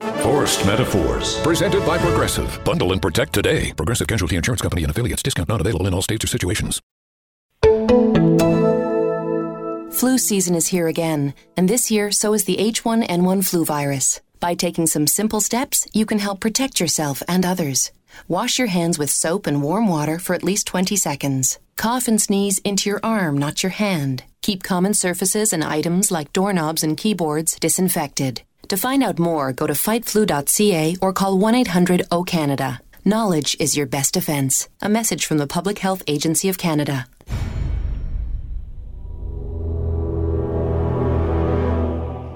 Forced 0.00 0.66
Metaphors. 0.66 1.40
Presented 1.40 1.84
by 1.86 1.96
Progressive. 1.98 2.62
Bundle 2.64 2.92
and 2.92 3.00
protect 3.00 3.32
today. 3.32 3.72
Progressive 3.72 4.06
Casualty 4.06 4.36
Insurance 4.36 4.60
Company 4.60 4.82
and 4.82 4.90
affiliates. 4.90 5.22
Discount 5.22 5.48
not 5.48 5.60
available 5.60 5.86
in 5.86 5.94
all 5.94 6.02
states 6.02 6.24
or 6.24 6.28
situations. 6.28 6.80
Flu 9.92 10.18
season 10.18 10.54
is 10.54 10.66
here 10.66 10.88
again, 10.88 11.32
and 11.56 11.70
this 11.70 11.90
year 11.90 12.12
so 12.12 12.34
is 12.34 12.44
the 12.44 12.56
H1N1 12.56 13.48
flu 13.48 13.64
virus. 13.64 14.20
By 14.38 14.54
taking 14.54 14.86
some 14.86 15.06
simple 15.06 15.40
steps, 15.40 15.86
you 15.94 16.04
can 16.04 16.18
help 16.18 16.40
protect 16.40 16.80
yourself 16.80 17.22
and 17.26 17.46
others. 17.46 17.90
Wash 18.28 18.58
your 18.58 18.68
hands 18.68 18.98
with 18.98 19.10
soap 19.10 19.46
and 19.46 19.62
warm 19.62 19.88
water 19.88 20.18
for 20.18 20.34
at 20.34 20.44
least 20.44 20.66
20 20.66 20.96
seconds. 20.96 21.58
Cough 21.76 22.08
and 22.08 22.20
sneeze 22.20 22.58
into 22.58 22.90
your 22.90 23.00
arm, 23.02 23.38
not 23.38 23.62
your 23.62 23.70
hand. 23.70 24.24
Keep 24.42 24.62
common 24.62 24.92
surfaces 24.92 25.54
and 25.54 25.64
items 25.64 26.10
like 26.10 26.32
doorknobs 26.34 26.82
and 26.84 26.98
keyboards 26.98 27.58
disinfected. 27.58 28.42
To 28.68 28.76
find 28.76 29.04
out 29.04 29.18
more, 29.18 29.52
go 29.52 29.66
to 29.68 29.74
fightflu.ca 29.74 30.96
or 31.00 31.12
call 31.12 31.38
1 31.38 31.54
800 31.54 32.02
O 32.10 32.24
Canada. 32.24 32.80
Knowledge 33.04 33.56
is 33.60 33.76
your 33.76 33.86
best 33.86 34.14
defense. 34.14 34.68
A 34.82 34.88
message 34.88 35.24
from 35.24 35.38
the 35.38 35.46
Public 35.46 35.78
Health 35.78 36.02
Agency 36.08 36.48
of 36.48 36.58
Canada. 36.58 37.06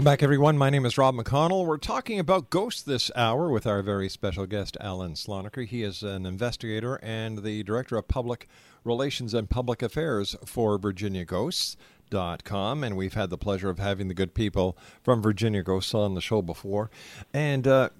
Welcome 0.00 0.12
back, 0.12 0.22
everyone. 0.22 0.56
My 0.56 0.70
name 0.70 0.86
is 0.86 0.96
Rob 0.96 1.14
McConnell. 1.14 1.66
We're 1.66 1.76
talking 1.76 2.18
about 2.18 2.48
ghosts 2.48 2.80
this 2.80 3.10
hour 3.14 3.50
with 3.50 3.66
our 3.66 3.82
very 3.82 4.08
special 4.08 4.46
guest, 4.46 4.78
Allen 4.80 5.12
Slonaker. 5.12 5.66
He 5.66 5.82
is 5.82 6.02
an 6.02 6.24
investigator 6.24 6.98
and 7.02 7.42
the 7.42 7.62
Director 7.64 7.98
of 7.98 8.08
Public 8.08 8.48
Relations 8.82 9.34
and 9.34 9.50
Public 9.50 9.82
Affairs 9.82 10.36
for 10.46 10.78
Virginia 10.78 11.26
Ghosts. 11.26 11.76
Dot 12.08 12.44
com, 12.44 12.82
and 12.82 12.96
we've 12.96 13.12
had 13.12 13.28
the 13.28 13.36
pleasure 13.36 13.68
of 13.68 13.78
having 13.78 14.08
the 14.08 14.14
good 14.14 14.32
people 14.32 14.74
from 15.02 15.20
Virginia 15.20 15.62
Ghosts 15.62 15.92
on 15.92 16.14
the 16.14 16.22
show 16.22 16.40
before. 16.40 16.90
And 17.34 17.66
uh, 17.66 17.90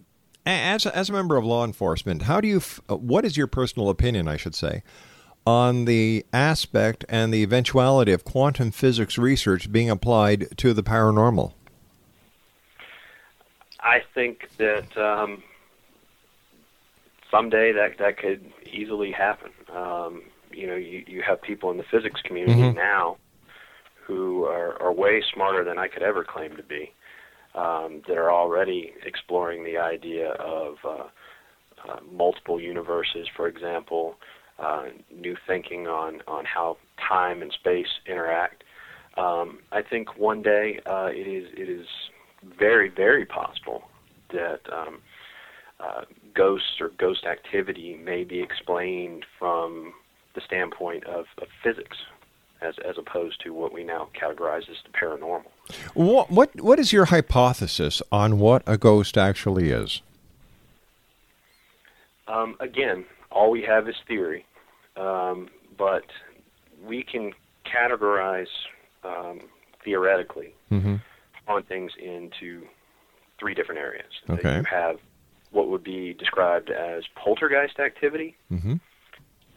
as 0.47 0.87
as 0.87 1.11
a 1.11 1.13
member 1.13 1.37
of 1.37 1.45
law 1.45 1.67
enforcement, 1.67 2.23
how 2.23 2.41
do 2.41 2.49
you? 2.49 2.57
F- 2.57 2.81
uh, 2.89 2.97
what 2.97 3.27
is 3.27 3.37
your 3.37 3.47
personal 3.47 3.91
opinion, 3.91 4.27
I 4.27 4.39
should 4.39 4.55
say, 4.55 4.83
on 5.47 5.85
the 5.85 6.25
aspect 6.33 7.05
and 7.11 7.31
the 7.31 7.43
eventuality 7.43 8.13
of 8.13 8.25
quantum 8.25 8.71
physics 8.71 9.19
research 9.19 9.71
being 9.71 9.91
applied 9.91 10.57
to 10.57 10.73
the 10.73 10.83
paranormal? 10.83 11.53
I 13.83 14.01
think 14.15 14.49
that 14.59 14.97
um, 14.97 15.43
someday 17.31 17.73
that 17.73 17.99
that 17.99 18.19
could 18.19 18.53
easily 18.71 19.13
happen. 19.13 19.51
Um, 19.75 20.23
you 20.53 20.67
know, 20.67 20.77
you, 20.77 21.05
you 21.07 21.23
have 21.23 21.41
people 21.43 21.71
in 21.71 21.77
the 21.77 21.85
physics 21.85 22.21
community 22.23 22.63
Mhm. 22.63 22.75
now 22.75 23.17
who 24.07 24.45
are, 24.45 24.81
are 24.83 24.93
way 24.93 25.23
smarter 25.33 25.65
than 25.65 25.79
I 25.79 25.89
could 25.89 26.03
ever 26.03 26.25
claim 26.25 26.57
to 26.57 26.63
be. 26.63 26.93
Um, 27.53 28.03
that 28.07 28.17
are 28.17 28.31
already 28.31 28.93
exploring 29.05 29.65
the 29.65 29.77
idea 29.77 30.31
of 30.35 30.77
uh, 30.85 31.09
uh, 31.89 31.99
multiple 32.09 32.61
universes, 32.61 33.27
for 33.37 33.49
example, 33.49 34.15
uh, 34.61 34.85
new 35.13 35.37
thinking 35.49 35.89
on 35.89 36.23
on 36.29 36.45
how 36.45 36.77
time 37.09 37.43
and 37.43 37.53
space 37.53 37.89
interact. 38.07 38.63
Um, 39.17 39.59
I 39.73 39.83
think 39.83 40.17
one 40.17 40.43
day 40.43 40.79
uh, 40.87 41.09
it 41.11 41.27
is 41.27 41.49
it 41.57 41.69
is 41.69 41.87
very 42.43 42.89
very 42.89 43.27
possible 43.27 43.85
that 44.33 44.61
um, 44.73 45.01
uh, 45.79 46.03
ghosts 46.35 46.81
or 46.81 46.91
ghost 46.99 47.25
activity 47.25 47.99
may 48.03 48.25
be 48.25 48.41
explained 48.41 49.25
from 49.39 49.93
the 50.35 50.41
standpoint 50.41 51.05
of, 51.05 51.27
of 51.39 51.49
physics, 51.63 51.97
as 52.61 52.75
as 52.87 52.97
opposed 52.99 53.41
to 53.43 53.53
what 53.53 53.73
we 53.73 53.83
now 53.85 54.09
categorize 54.15 54.69
as 54.71 54.77
the 54.85 54.91
paranormal. 54.93 55.51
What 55.95 56.31
what 56.31 56.61
what 56.61 56.79
is 56.79 56.93
your 56.93 57.07
hypothesis 57.07 58.03
on 58.13 58.39
what 58.39 58.63
a 58.67 58.79
ghost 58.79 59.19
actually 59.19 59.71
is? 59.71 60.03
Um, 62.29 62.57
again, 62.61 63.05
all 63.33 63.51
we 63.51 63.63
have 63.63 63.89
is 63.89 63.97
theory, 64.07 64.47
um, 64.97 65.49
but 65.77 66.05
we 66.85 67.03
can 67.03 67.33
categorize 67.67 68.47
um, 69.03 69.41
theoretically 69.85 70.55
Mm-hmm. 70.71 70.97
Hauntings 71.51 71.93
into 71.99 72.67
three 73.39 73.55
different 73.55 73.81
areas. 73.81 74.13
Okay. 74.29 74.59
You 74.59 74.65
have 74.71 74.97
what 75.51 75.69
would 75.69 75.83
be 75.83 76.15
described 76.15 76.71
as 76.71 77.03
poltergeist 77.17 77.81
activity, 77.81 78.37
Mm-hmm. 78.53 78.75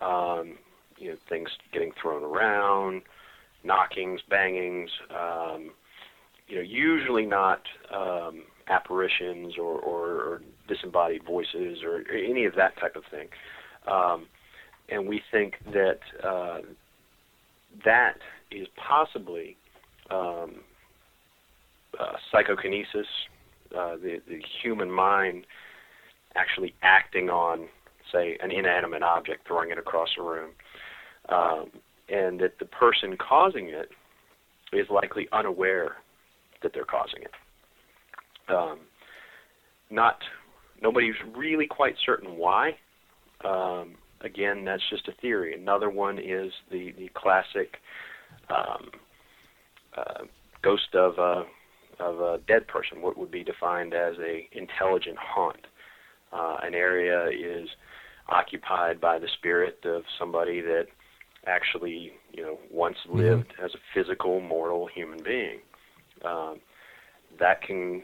um, 0.04 0.58
you 0.98 1.10
know, 1.10 1.18
things 1.30 1.50
getting 1.72 1.92
thrown 2.02 2.24
around, 2.24 3.04
knockings, 3.64 4.22
bangings, 4.30 4.90
um, 5.12 5.72
you 6.48 6.56
know, 6.56 6.62
usually 6.62 7.26
not 7.26 7.62
um, 7.94 8.44
apparitions 8.68 9.58
or, 9.58 9.80
or, 9.80 10.08
or 10.28 10.42
disembodied 10.68 11.24
voices 11.24 11.84
or 11.84 12.04
any 12.12 12.46
of 12.46 12.56
that 12.56 12.78
type 12.80 12.96
of 12.96 13.04
thing. 13.12 13.28
Um, 13.88 14.26
and 14.90 15.08
we 15.08 15.22
think 15.32 15.56
that 15.74 16.00
uh, 16.24 16.60
that 17.86 18.18
is 18.52 18.68
possibly 18.76 19.58
um, 20.10 20.62
uh, 22.00 22.14
psychokinesis, 22.32 23.08
uh, 23.78 23.96
the, 23.96 24.22
the 24.28 24.40
human 24.62 24.92
mind 24.92 25.46
actually 26.36 26.74
acting 26.82 27.30
on, 27.30 27.68
say, 28.12 28.38
an 28.42 28.52
inanimate 28.52 29.04
object, 29.04 29.48
throwing 29.48 29.72
it 29.72 29.78
across 29.78 30.10
a 30.20 30.22
room, 30.22 30.52
um, 31.30 31.70
and 32.10 32.40
that 32.40 32.60
the 32.60 32.66
person 32.66 33.16
causing 33.18 33.70
it 33.70 33.90
is 34.74 34.88
likely 34.90 35.28
unaware 35.32 35.98
that 36.62 36.72
they're 36.74 36.86
causing 36.86 37.22
it. 37.22 37.32
Um, 38.54 38.80
not 39.90 40.18
nobody's 40.82 41.16
really 41.36 41.68
quite 41.68 41.96
certain 42.06 42.38
why. 42.38 42.76
Um, 43.46 43.96
again, 44.22 44.66
that's 44.66 44.84
just 44.90 45.08
a 45.08 45.14
theory. 45.22 45.54
Another 45.54 45.90
one 45.90 46.18
is 46.18 46.52
the 46.72 46.94
the 46.98 47.10
classic 47.14 47.78
um, 48.50 48.90
uh, 49.96 50.24
ghost 50.62 50.96
of 50.96 51.18
a 51.18 51.44
of 52.00 52.20
a 52.20 52.40
dead 52.48 52.68
person, 52.68 53.02
what 53.02 53.18
would 53.18 53.32
be 53.32 53.44
defined 53.44 53.94
as 53.94 54.16
a 54.20 54.48
intelligent 54.52 55.18
haunt. 55.18 55.68
Uh, 56.32 56.58
an 56.64 56.74
area 56.74 57.28
is 57.28 57.70
occupied 58.30 59.00
by 59.00 59.20
the 59.20 59.28
spirit 59.38 59.80
of 59.86 60.04
somebody 60.18 60.62
that 60.62 60.86
actually, 61.46 62.14
you 62.32 62.42
know, 62.42 62.58
once 62.72 62.98
lived 63.10 63.54
as 63.64 63.72
a 63.76 63.78
physical, 63.94 64.40
mortal 64.40 64.88
human 64.88 65.22
being. 65.24 65.60
Um, 66.24 66.60
that 67.40 67.62
can 67.62 68.02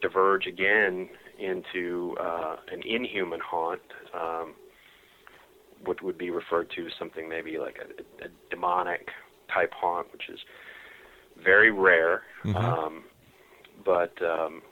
diverge 0.00 0.46
again 0.46 1.08
into 1.38 2.16
uh, 2.20 2.56
an 2.70 2.82
inhuman 2.86 3.40
haunt, 3.40 3.80
um, 4.14 4.54
what 5.84 6.02
would 6.02 6.16
be 6.16 6.30
referred 6.30 6.70
to 6.76 6.86
as 6.86 6.92
something 6.98 7.28
maybe 7.28 7.58
like 7.58 7.76
a, 7.78 8.24
a 8.24 8.28
demonic 8.50 9.08
type 9.52 9.72
haunt, 9.74 10.10
which 10.12 10.28
is 10.28 10.38
very 11.42 11.70
rare. 11.70 12.22
Mhm. 12.44 12.54
Um, 12.56 13.04
but 13.84 14.12
um, 14.22 14.62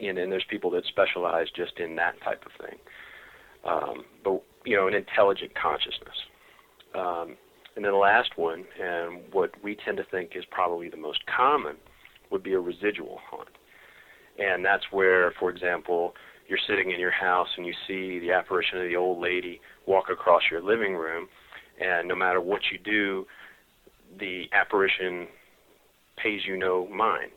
and, 0.00 0.18
and 0.18 0.30
there's 0.30 0.44
people 0.48 0.70
that 0.70 0.84
specialize 0.86 1.48
just 1.54 1.78
in 1.78 1.96
that 1.96 2.20
type 2.22 2.44
of 2.44 2.52
thing. 2.66 2.78
Um, 3.64 4.04
but 4.22 4.42
you 4.64 4.76
know, 4.76 4.88
an 4.88 4.94
intelligent 4.94 5.52
consciousness. 5.54 6.16
Um, 6.94 7.36
and 7.74 7.84
then 7.84 7.92
the 7.92 7.98
last 7.98 8.36
one, 8.36 8.64
and 8.80 9.20
what 9.32 9.52
we 9.62 9.76
tend 9.84 9.98
to 9.98 10.04
think 10.04 10.30
is 10.34 10.44
probably 10.50 10.88
the 10.88 10.96
most 10.96 11.20
common, 11.26 11.76
would 12.30 12.42
be 12.42 12.54
a 12.54 12.60
residual 12.60 13.20
haunt. 13.30 13.48
And 14.38 14.64
that's 14.64 14.84
where, 14.90 15.32
for 15.38 15.50
example, 15.50 16.14
you're 16.48 16.58
sitting 16.66 16.90
in 16.90 17.00
your 17.00 17.10
house 17.10 17.48
and 17.56 17.66
you 17.66 17.74
see 17.86 18.18
the 18.18 18.32
apparition 18.32 18.78
of 18.78 18.88
the 18.88 18.96
old 18.96 19.20
lady 19.20 19.60
walk 19.86 20.06
across 20.10 20.42
your 20.50 20.62
living 20.62 20.94
room, 20.94 21.28
and 21.80 22.08
no 22.08 22.14
matter 22.14 22.40
what 22.40 22.62
you 22.72 22.78
do, 22.78 23.26
the 24.18 24.44
apparition 24.52 25.28
pays 26.16 26.46
you 26.46 26.56
no 26.56 26.86
mind, 26.88 27.30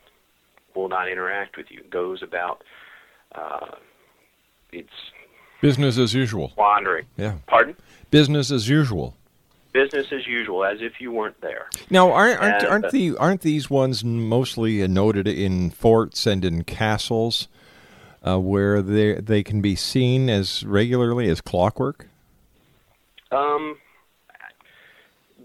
will 0.75 0.89
not 0.89 1.09
interact 1.09 1.57
with 1.57 1.67
you, 1.69 1.83
goes 1.89 2.23
about 2.23 2.63
uh, 3.35 3.75
its 4.71 4.89
Business 5.61 5.97
as 5.97 6.13
usual. 6.13 6.53
wandering. 6.57 7.05
Yeah. 7.17 7.35
Pardon? 7.47 7.75
Business 8.11 8.49
as 8.49 8.69
usual. 8.69 9.15
Business 9.73 10.07
as 10.11 10.25
usual, 10.25 10.63
as 10.63 10.81
if 10.81 10.99
you 10.99 11.11
weren't 11.11 11.39
there. 11.41 11.67
Now, 11.89 12.11
aren't 12.11 12.39
aren't, 12.39 12.61
And, 12.63 12.67
aren't 12.67 12.85
uh, 12.85 12.89
the 12.91 13.17
aren't 13.17 13.41
these 13.41 13.69
ones 13.69 14.03
mostly 14.03 14.87
noted 14.87 15.27
in 15.27 15.69
forts 15.69 16.25
and 16.25 16.43
in 16.45 16.63
castles, 16.63 17.49
uh, 18.25 18.39
where 18.39 18.81
they 18.81 19.15
they 19.15 19.43
can 19.43 19.61
be 19.61 19.75
seen 19.75 20.29
as 20.29 20.63
regularly 20.63 21.29
as 21.29 21.41
clockwork? 21.41 22.07
Um, 23.31 23.77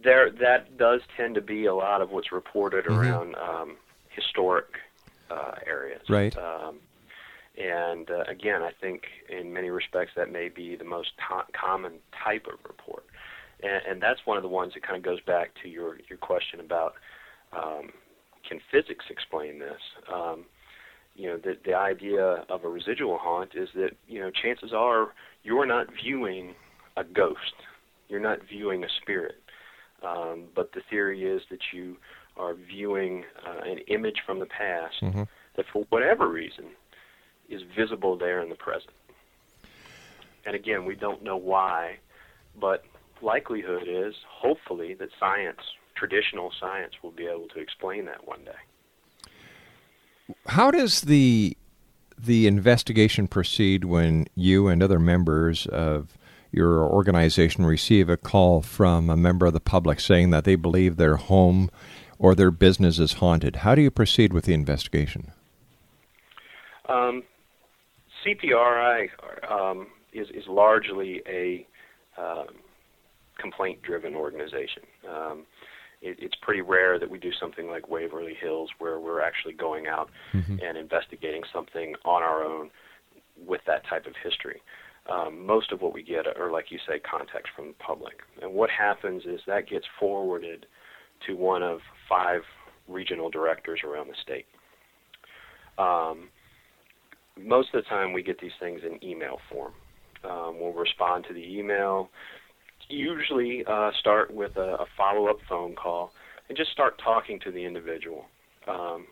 there 0.04 0.30
that 0.30 0.76
does 0.76 1.00
tend 1.16 1.34
to 1.34 1.40
be 1.40 1.66
a 1.66 1.74
lot 1.74 2.00
of 2.00 2.10
what's 2.10 2.30
reported 2.30 2.84
Mhm. 2.84 2.98
around 2.98 3.34
um, 3.36 3.76
historic 4.10 4.66
uh, 5.30 5.54
areas. 5.66 6.02
Right. 6.08 6.36
Um, 6.36 6.78
and 7.56 8.10
uh, 8.10 8.24
again, 8.28 8.62
I 8.62 8.72
think 8.80 9.04
in 9.28 9.52
many 9.52 9.70
respects 9.70 10.12
that 10.16 10.30
may 10.30 10.48
be 10.48 10.76
the 10.76 10.84
most 10.84 11.10
to- 11.28 11.46
common 11.52 11.94
type 12.24 12.46
of 12.46 12.58
report, 12.66 13.04
and, 13.62 13.80
and 13.88 14.02
that's 14.02 14.20
one 14.26 14.36
of 14.36 14.42
the 14.42 14.48
ones 14.48 14.74
that 14.74 14.82
kind 14.82 14.96
of 14.96 15.02
goes 15.02 15.20
back 15.20 15.52
to 15.62 15.68
your 15.68 15.98
your 16.08 16.18
question 16.18 16.60
about 16.60 16.94
um, 17.52 17.92
can 18.48 18.60
physics 18.70 19.06
explain 19.08 19.58
this? 19.58 19.80
Um, 20.12 20.44
you 21.14 21.28
know, 21.28 21.36
the 21.36 21.56
the 21.64 21.74
idea 21.74 22.44
of 22.48 22.64
a 22.64 22.68
residual 22.68 23.18
haunt 23.18 23.54
is 23.54 23.68
that 23.74 23.92
you 24.08 24.20
know 24.20 24.30
chances 24.30 24.72
are 24.72 25.14
you're 25.44 25.66
not 25.66 25.86
viewing 26.02 26.54
a 26.96 27.04
ghost, 27.04 27.54
you're 28.08 28.20
not 28.20 28.40
viewing 28.48 28.82
a 28.82 28.88
spirit, 29.00 29.43
um, 30.04 30.44
but 30.54 30.72
the 30.72 30.80
theory 30.90 31.24
is 31.24 31.42
that 31.50 31.72
you 31.72 31.96
are 32.36 32.54
viewing 32.54 33.24
uh, 33.46 33.60
an 33.64 33.78
image 33.88 34.22
from 34.26 34.38
the 34.38 34.46
past 34.46 35.00
Mhm. 35.02 35.28
that, 35.56 35.66
for 35.72 35.84
whatever 35.90 36.28
reason, 36.28 36.66
is 37.48 37.62
visible 37.62 38.16
there 38.16 38.40
in 38.40 38.48
the 38.48 38.56
present. 38.56 38.92
And 40.46 40.54
again, 40.54 40.84
we 40.84 40.94
don't 40.94 41.22
know 41.22 41.36
why, 41.36 41.98
but 42.56 42.84
likelihood 43.22 43.84
is, 43.86 44.14
hopefully, 44.28 44.94
that 44.94 45.10
science, 45.18 45.60
traditional 45.94 46.52
science, 46.60 46.94
will 47.02 47.12
be 47.12 47.26
able 47.26 47.48
to 47.48 47.60
explain 47.60 48.04
that 48.06 48.26
one 48.26 48.44
day. 48.44 50.34
How 50.46 50.70
does 50.70 51.02
the 51.02 51.56
the 52.16 52.46
investigation 52.46 53.26
proceed 53.26 53.84
when 53.84 54.26
you 54.36 54.68
and 54.68 54.82
other 54.82 55.00
members 55.00 55.66
of 55.66 56.16
your 56.54 56.82
organization 56.84 57.66
receive 57.66 58.08
a 58.08 58.16
call 58.16 58.62
from 58.62 59.10
a 59.10 59.16
member 59.16 59.46
of 59.46 59.52
the 59.52 59.60
public 59.60 60.00
saying 60.00 60.30
that 60.30 60.44
they 60.44 60.54
believe 60.56 60.96
their 60.96 61.16
home 61.16 61.70
or 62.18 62.34
their 62.34 62.50
business 62.50 62.98
is 62.98 63.14
haunted, 63.14 63.56
how 63.56 63.74
do 63.74 63.82
you 63.82 63.90
proceed 63.90 64.32
with 64.32 64.44
the 64.44 64.54
investigation? 64.54 65.32
Um, 66.88 67.22
CPRI 68.24 69.08
um, 69.50 69.88
is, 70.12 70.28
is 70.30 70.44
largely 70.46 71.22
a 71.26 71.66
um, 72.18 72.46
complaint-driven 73.38 74.14
organization. 74.14 74.82
Um, 75.08 75.44
it, 76.00 76.16
it's 76.20 76.34
pretty 76.40 76.60
rare 76.60 76.98
that 76.98 77.10
we 77.10 77.18
do 77.18 77.32
something 77.32 77.68
like 77.68 77.88
Waverly 77.88 78.34
Hills, 78.40 78.70
where 78.78 79.00
we're 79.00 79.20
actually 79.20 79.54
going 79.54 79.86
out 79.86 80.10
Mm-hmm. 80.32 80.56
and 80.64 80.76
investigating 80.76 81.42
something 81.52 81.94
on 82.04 82.22
our 82.22 82.44
own 82.44 82.70
with 83.46 83.60
that 83.66 83.86
type 83.86 84.06
of 84.06 84.14
history. 84.22 84.60
Um, 85.10 85.44
most 85.44 85.70
of 85.70 85.82
what 85.82 85.92
we 85.92 86.02
get 86.02 86.26
are, 86.26 86.50
like 86.50 86.70
you 86.70 86.78
say, 86.88 86.98
contacts 86.98 87.50
from 87.54 87.68
the 87.68 87.74
public. 87.74 88.14
And 88.40 88.54
what 88.54 88.70
happens 88.70 89.24
is 89.26 89.40
that 89.46 89.68
gets 89.68 89.84
forwarded 90.00 90.66
to 91.26 91.34
one 91.36 91.62
of 91.62 91.80
five 92.08 92.40
regional 92.88 93.28
directors 93.30 93.80
around 93.84 94.08
the 94.08 94.14
state. 94.22 94.46
Um, 95.76 96.28
most 97.36 97.68
of 97.74 97.82
the 97.82 97.88
time, 97.88 98.12
we 98.12 98.22
get 98.22 98.40
these 98.40 98.52
things 98.60 98.80
in 98.84 99.02
email 99.06 99.38
form. 99.50 99.72
Um, 100.24 100.58
we'll 100.58 100.72
respond 100.72 101.26
to 101.28 101.34
the 101.34 101.58
email, 101.58 102.08
usually 102.88 103.64
uh, 103.66 103.90
start 104.00 104.32
with 104.32 104.56
a, 104.56 104.76
a 104.80 104.86
follow-up 104.96 105.36
phone 105.48 105.74
call, 105.74 106.12
and 106.48 106.56
just 106.56 106.70
start 106.70 107.00
talking 107.02 107.38
to 107.40 107.50
the 107.50 107.62
individual. 107.62 108.24
Um, 108.66 109.06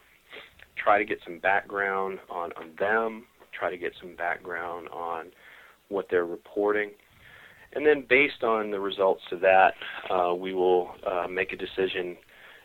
try 0.82 0.98
to 0.98 1.04
get 1.04 1.18
some 1.24 1.38
background 1.38 2.18
on, 2.30 2.52
on 2.52 2.70
them, 2.78 3.24
try 3.58 3.70
to 3.70 3.76
get 3.76 3.92
some 4.00 4.16
background 4.16 4.88
on 4.88 5.26
what 5.92 6.06
they're 6.10 6.26
reporting. 6.26 6.90
And 7.74 7.86
then, 7.86 8.04
based 8.08 8.42
on 8.42 8.70
the 8.70 8.80
results 8.80 9.22
of 9.30 9.40
that, 9.40 9.72
uh, 10.10 10.34
we 10.34 10.52
will 10.52 10.90
uh, 11.06 11.26
make 11.28 11.52
a 11.52 11.56
decision 11.56 12.16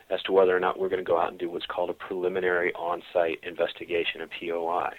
as 0.10 0.22
to 0.24 0.32
whether 0.32 0.56
or 0.56 0.60
not 0.60 0.80
we're 0.80 0.90
going 0.90 1.04
to 1.04 1.10
go 1.10 1.20
out 1.20 1.30
and 1.30 1.40
do 1.40 1.50
what's 1.50 1.66
called 1.66 1.90
a 1.90 1.94
preliminary 1.94 2.74
on 2.74 3.02
site 3.13 3.40
investigation, 3.44 4.22
a 4.22 4.28
POI. 4.28 4.90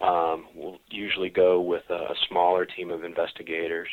Um, 0.00 0.46
we'll 0.54 0.78
usually 0.90 1.30
go 1.30 1.60
with 1.60 1.82
a, 1.90 2.14
smaller 2.28 2.64
team 2.64 2.90
of 2.90 3.04
investigators. 3.04 3.88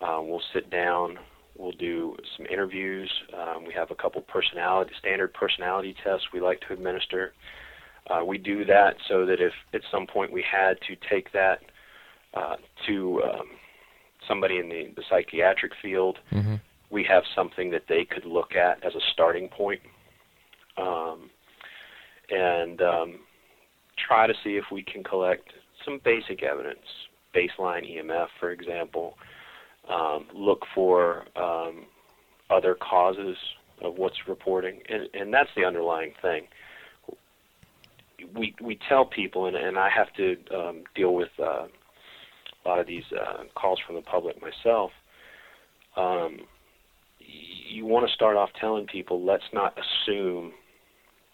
Uh, 0.00 0.20
we'll 0.22 0.42
sit 0.52 0.70
down, 0.70 1.18
we'll 1.56 1.72
do 1.72 2.16
some 2.36 2.46
interviews. 2.46 3.10
Um, 3.34 3.64
we 3.66 3.72
have 3.74 3.90
a 3.90 3.94
couple 3.94 4.20
personality, 4.22 4.92
standard 4.98 5.32
personality 5.32 5.94
tests 6.04 6.26
we 6.32 6.40
like 6.40 6.60
to 6.68 6.74
administer. 6.74 7.32
Uh, 8.10 8.24
we 8.24 8.38
do 8.38 8.64
that 8.64 8.94
so 9.08 9.26
that 9.26 9.40
if 9.40 9.52
at 9.74 9.80
some 9.90 10.06
point 10.06 10.32
we 10.32 10.42
had 10.42 10.74
to 10.86 10.96
take 11.10 11.32
that 11.32 11.60
uh, 12.34 12.56
to 12.86 13.22
um, 13.22 13.46
somebody 14.26 14.58
in 14.58 14.68
the, 14.68 14.92
the 14.96 15.02
psychiatric 15.08 15.72
field, 15.80 16.18
Mm-hmm. 16.32 16.56
we 16.90 17.04
have 17.04 17.22
something 17.34 17.70
that 17.70 17.82
they 17.88 18.04
could 18.04 18.24
look 18.24 18.54
at 18.54 18.84
as 18.84 18.94
a 18.94 19.00
starting 19.12 19.48
point, 19.48 19.80
um, 20.76 21.30
and 22.30 22.80
um, 22.82 23.18
try 24.06 24.26
to 24.26 24.34
see 24.44 24.56
if 24.56 24.64
we 24.70 24.82
can 24.82 25.02
collect 25.02 25.52
some 25.84 26.00
basic 26.04 26.42
evidence, 26.42 26.84
baseline 27.34 27.84
EMF, 27.84 28.28
for 28.38 28.50
example. 28.50 29.14
Um, 29.88 30.26
look 30.34 30.66
for 30.74 31.24
um, 31.36 31.86
other 32.50 32.74
causes 32.74 33.36
of 33.80 33.96
what's 33.96 34.28
reporting, 34.28 34.80
and, 34.88 35.08
and 35.14 35.32
that's 35.32 35.48
the 35.56 35.64
underlying 35.64 36.12
thing. 36.20 36.42
We 38.34 38.54
we 38.60 38.78
tell 38.88 39.06
people, 39.06 39.46
and, 39.46 39.56
and 39.56 39.78
I 39.78 39.88
have 39.88 40.12
to 40.14 40.36
um, 40.54 40.84
deal 40.94 41.14
with 41.14 41.30
uh, 41.42 41.68
lot 42.68 42.78
of 42.78 42.86
these 42.86 43.04
uh, 43.12 43.44
calls 43.54 43.78
from 43.86 43.96
the 43.96 44.02
public 44.02 44.36
myself. 44.40 44.90
Um, 45.96 46.38
you 47.70 47.86
want 47.86 48.06
to 48.06 48.14
start 48.14 48.36
off 48.36 48.50
telling 48.60 48.86
people, 48.86 49.24
let's 49.24 49.42
not 49.52 49.74
assume 49.76 50.52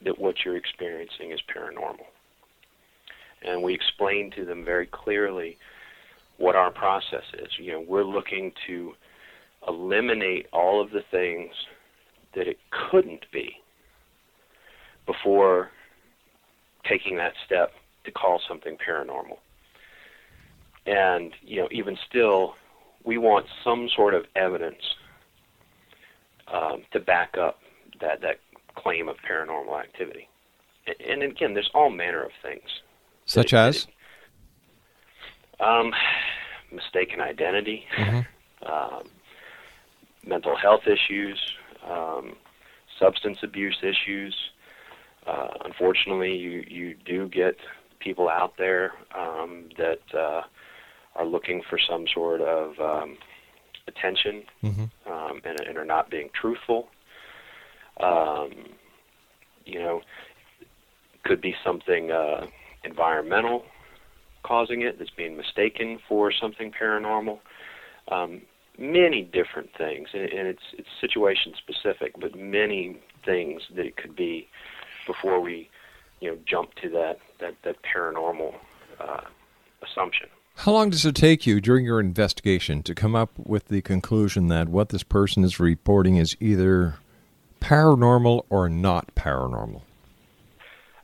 that 0.04 0.18
what 0.18 0.36
you're 0.44 0.56
experiencing 0.56 1.32
is 1.32 1.40
paranormal. 1.54 2.06
And 3.42 3.62
we 3.62 3.74
explain 3.74 4.30
to 4.36 4.44
them 4.44 4.64
very 4.64 4.86
clearly 4.86 5.58
what 6.38 6.56
our 6.56 6.70
process 6.70 7.24
is. 7.34 7.48
You 7.58 7.72
know, 7.72 7.84
we're 7.86 8.04
looking 8.04 8.52
to 8.66 8.92
eliminate 9.68 10.46
all 10.52 10.82
of 10.82 10.90
the 10.90 11.02
things 11.10 11.50
that 12.34 12.48
it 12.48 12.58
couldn't 12.90 13.26
be 13.32 13.54
before 15.06 15.70
taking 16.88 17.16
that 17.16 17.32
step 17.46 17.70
to 18.04 18.10
call 18.10 18.40
something 18.48 18.76
paranormal. 18.86 19.38
And, 20.86 21.32
you 21.42 21.60
know, 21.62 21.68
even 21.70 21.96
still, 22.08 22.54
we 23.04 23.18
want 23.18 23.46
some 23.62 23.88
sort 23.94 24.14
of 24.14 24.26
evidence 24.36 24.82
um, 26.52 26.82
to 26.92 27.00
back 27.00 27.36
up 27.38 27.60
that, 28.00 28.20
that 28.20 28.40
claim 28.74 29.08
of 29.08 29.16
paranormal 29.28 29.80
activity. 29.80 30.28
And, 30.86 31.22
and 31.22 31.22
again, 31.22 31.54
there's 31.54 31.70
all 31.74 31.90
manner 31.90 32.22
of 32.22 32.32
things. 32.42 32.68
Such 33.26 33.54
as? 33.54 33.86
Um, 35.60 35.92
mistaken 36.70 37.20
identity, 37.20 37.86
Mhm. 37.96 38.26
um, 38.66 39.04
mental 40.26 40.56
health 40.56 40.86
issues, 40.86 41.38
um, 41.88 42.36
substance 42.98 43.42
abuse 43.42 43.78
issues. 43.82 44.34
Uh, 45.26 45.48
unfortunately, 45.64 46.36
you, 46.36 46.64
you 46.68 46.94
do 47.04 47.28
get 47.28 47.56
people 47.98 48.28
out 48.28 48.56
there 48.58 48.92
um, 49.14 49.70
that 49.78 50.00
uh, 50.14 50.42
are 51.16 51.26
looking 51.26 51.62
for 51.62 51.78
some 51.78 52.06
sort 52.08 52.40
of 52.40 52.78
um, 52.80 53.16
attention 53.86 54.44
Mhm. 54.62 54.90
um, 55.06 55.40
and, 55.44 55.60
and 55.60 55.78
are 55.78 55.84
not 55.84 56.10
being 56.10 56.30
truthful. 56.30 56.88
Um, 58.00 58.52
you 59.64 59.78
know, 59.78 60.02
could 61.22 61.40
be 61.40 61.54
something 61.64 62.10
uh, 62.10 62.46
environmental 62.84 63.64
causing 64.44 64.82
it 64.82 64.98
that's 64.98 65.10
being 65.10 65.36
mistaken 65.36 65.98
for 66.06 66.30
something 66.30 66.70
paranormal. 66.70 67.38
Um, 68.08 68.42
many 68.78 69.22
different 69.22 69.70
things, 69.76 70.08
and, 70.12 70.22
and 70.22 70.46
it's 70.46 70.62
it's 70.74 70.88
situation 71.00 71.54
specific, 71.56 72.12
but 72.20 72.38
many 72.38 72.98
things 73.24 73.62
that 73.74 73.86
it 73.86 73.96
could 73.96 74.14
be 74.14 74.46
before 75.06 75.40
we, 75.40 75.68
you 76.20 76.30
know, 76.30 76.38
jump 76.46 76.74
to 76.82 76.88
that 76.90 77.18
that 77.40 77.54
that 77.64 77.76
paranormal 77.82 78.54
uh, 79.00 79.22
assumption. 79.82 80.28
How 80.56 80.72
long 80.72 80.90
does 80.90 81.04
it 81.04 81.14
take 81.16 81.46
you 81.46 81.60
during 81.60 81.84
your 81.84 82.00
investigation 82.00 82.82
to 82.84 82.94
come 82.94 83.14
up 83.14 83.30
with 83.38 83.66
the 83.68 83.82
conclusion 83.82 84.48
that 84.48 84.68
what 84.68 84.90
this 84.90 85.02
person 85.02 85.44
is 85.44 85.58
reporting 85.60 86.16
is 86.16 86.36
either 86.40 86.94
paranormal 87.60 88.44
or 88.50 88.68
not 88.68 89.14
paranormal? 89.14 89.82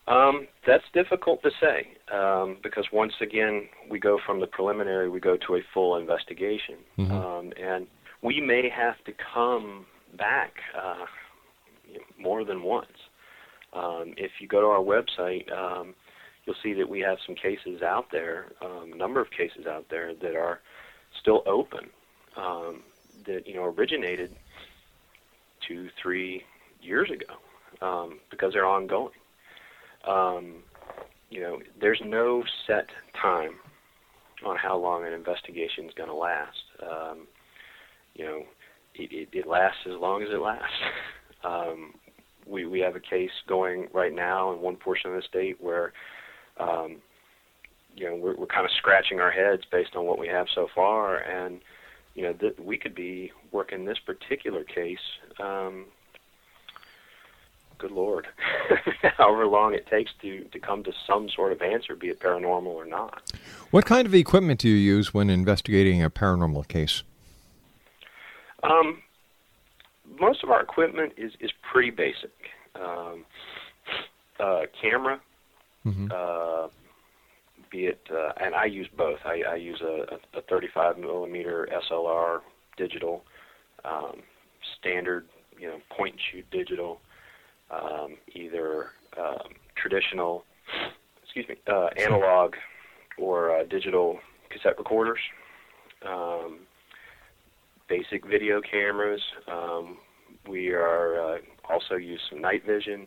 Um, 0.07 0.47
that's 0.67 0.85
difficult 0.93 1.43
to 1.43 1.51
say 1.61 1.89
um, 2.13 2.57
because 2.63 2.87
once 2.93 3.15
again 3.21 3.69
we 3.89 3.99
go 3.99 4.19
from 4.25 4.41
the 4.41 4.47
preliminary, 4.47 5.09
we 5.09 5.21
go 5.21 5.37
to 5.37 5.57
a 5.57 5.61
full 5.75 5.97
investigation, 5.97 6.77
Mhm. 6.99 7.11
um, 7.11 7.53
and 7.61 7.87
we 8.23 8.41
may 8.41 8.69
have 8.69 9.03
to 9.05 9.13
come 9.13 9.87
back 10.17 10.55
uh, 10.77 11.07
more 12.19 12.45
than 12.45 12.63
once. 12.63 12.97
Um, 13.73 14.15
if 14.17 14.33
you 14.41 14.49
go 14.49 14.61
to 14.61 14.67
our 14.67 14.81
website, 14.83 15.51
um, 15.53 15.95
you'll 16.51 16.63
see 16.63 16.77
that 16.79 16.89
we 16.89 17.01
have 17.01 17.19
some 17.27 17.35
cases 17.35 17.83
out 17.83 18.07
there, 18.11 18.47
um, 18.63 18.93
a 18.93 18.97
number 18.97 19.21
of 19.21 19.31
cases 19.31 19.67
out 19.67 19.87
there 19.91 20.15
that 20.15 20.35
are 20.35 20.61
still 21.21 21.43
open, 21.47 21.89
um, 22.37 22.83
that 23.27 23.47
you 23.47 23.55
know 23.55 23.65
originated 23.65 24.35
two, 25.67 25.89
three 26.03 26.43
years 26.81 27.09
ago, 27.11 27.87
um, 27.87 28.19
because 28.31 28.53
they're 28.53 28.67
ongoing. 28.67 29.13
Um, 30.07 30.63
you 31.29 31.41
know, 31.41 31.59
there's 31.81 32.01
no 32.05 32.43
set 32.67 32.87
time 33.21 33.53
on 34.45 34.57
how 34.57 34.77
long 34.77 35.07
an 35.07 35.13
investigation 35.13 35.85
is 35.85 35.95
going 35.95 36.09
to 36.09 36.15
last. 36.15 36.57
Um, 36.83 37.27
you 38.15 38.25
know, 38.25 38.43
it, 38.95 39.13
it, 39.13 39.29
it 39.33 39.47
lasts 39.47 39.81
as 39.87 40.01
long 40.01 40.23
as 40.23 40.31
it 40.33 40.41
lasts. 40.41 40.75
um, 41.45 41.95
we 42.47 42.67
we 42.67 42.81
have 42.81 42.97
a 42.97 43.01
case 43.01 43.31
going 43.47 43.87
right 43.93 44.15
now 44.15 44.53
in 44.53 44.61
one 44.61 44.75
portion 44.77 45.11
of 45.11 45.17
the 45.17 45.23
state 45.29 45.61
where, 45.61 45.93
um, 46.61 46.97
you 47.97 48.09
know, 48.09 48.17
we're, 48.17 48.37
we're 48.37 48.47
kind 48.47 48.65
of 48.65 48.71
scratching 48.73 49.21
our 49.21 49.31
heads 49.31 49.63
based 49.71 49.97
on 49.97 50.07
what 50.07 50.19
we 50.19 50.29
have 50.29 50.47
so 50.55 50.69
far, 50.75 51.19
and 51.19 51.61
you 52.15 52.23
know, 52.23 52.33
th- 52.33 52.59
we 52.59 52.77
could 52.77 52.95
be 52.95 53.33
working 53.53 53.85
this 53.85 53.99
particular 53.99 54.65
case. 54.65 54.99
Um, 55.39 55.87
good 57.79 57.91
lord, 57.91 58.27
however 59.17 59.47
long 59.47 59.75
it 59.75 59.87
takes 59.87 60.11
to 60.23 60.45
to 60.45 60.59
come 60.59 60.85
to 60.85 60.93
some 61.07 61.29
sort 61.29 61.53
of 61.53 61.63
answer, 61.63 61.97
be 61.97 62.09
it 62.09 62.21
paranormal 62.21 62.67
or 62.67 62.85
not. 62.85 63.33
What 63.71 63.87
kind 63.87 64.07
of 64.07 64.15
equipment 64.15 64.61
do 64.61 64.69
you 64.69 64.75
use 64.75 65.15
when 65.15 65.31
investigating 65.31 66.03
a 66.03 66.11
paranormal 66.11 66.69
case? 66.69 67.03
Um, 68.63 69.03
most 70.21 70.45
of 70.45 70.51
our 70.51 70.61
equipment 70.61 71.15
is 71.17 71.33
is 71.41 71.51
pretty 71.73 71.91
basic. 71.91 72.33
Um, 72.75 73.25
uh, 74.39 74.63
camera, 74.81 75.21
Mhm. 75.87 76.13
uh, 76.13 76.69
be 77.71 77.87
it, 77.87 78.01
uh, 78.11 78.33
and 78.37 78.55
I 78.55 78.65
use 78.65 78.89
both. 78.97 79.21
I, 79.25 79.43
I 79.43 79.55
use 79.55 79.81
a, 79.81 80.19
a 80.37 80.43
35 80.43 80.99
millimeter 80.99 81.69
SLR 81.73 82.41
digital, 82.77 83.25
um, 83.85 84.23
standard, 84.79 85.27
you 85.59 85.69
know, 85.69 85.81
point 85.91 86.15
and 86.15 86.21
shoot 86.21 86.51
digital. 86.51 87.01
um, 87.71 88.17
either 88.35 88.91
um, 89.19 89.55
traditional, 89.77 90.45
excuse 91.23 91.49
me, 91.49 91.57
uh, 91.69 91.89
analog 91.97 92.55
or 93.19 93.57
uh, 93.57 93.65
digital 93.65 94.19
cassette 94.51 94.79
recorders, 94.79 95.21
um, 96.07 96.61
basic 97.89 98.27
video 98.27 98.61
cameras. 98.61 99.21
Um, 99.49 99.99
we 100.49 100.71
are 100.71 101.35
uh, 101.35 101.39
also 101.69 101.97
use 101.97 102.21
some 102.29 102.41
night 102.41 102.65
vision. 102.67 103.07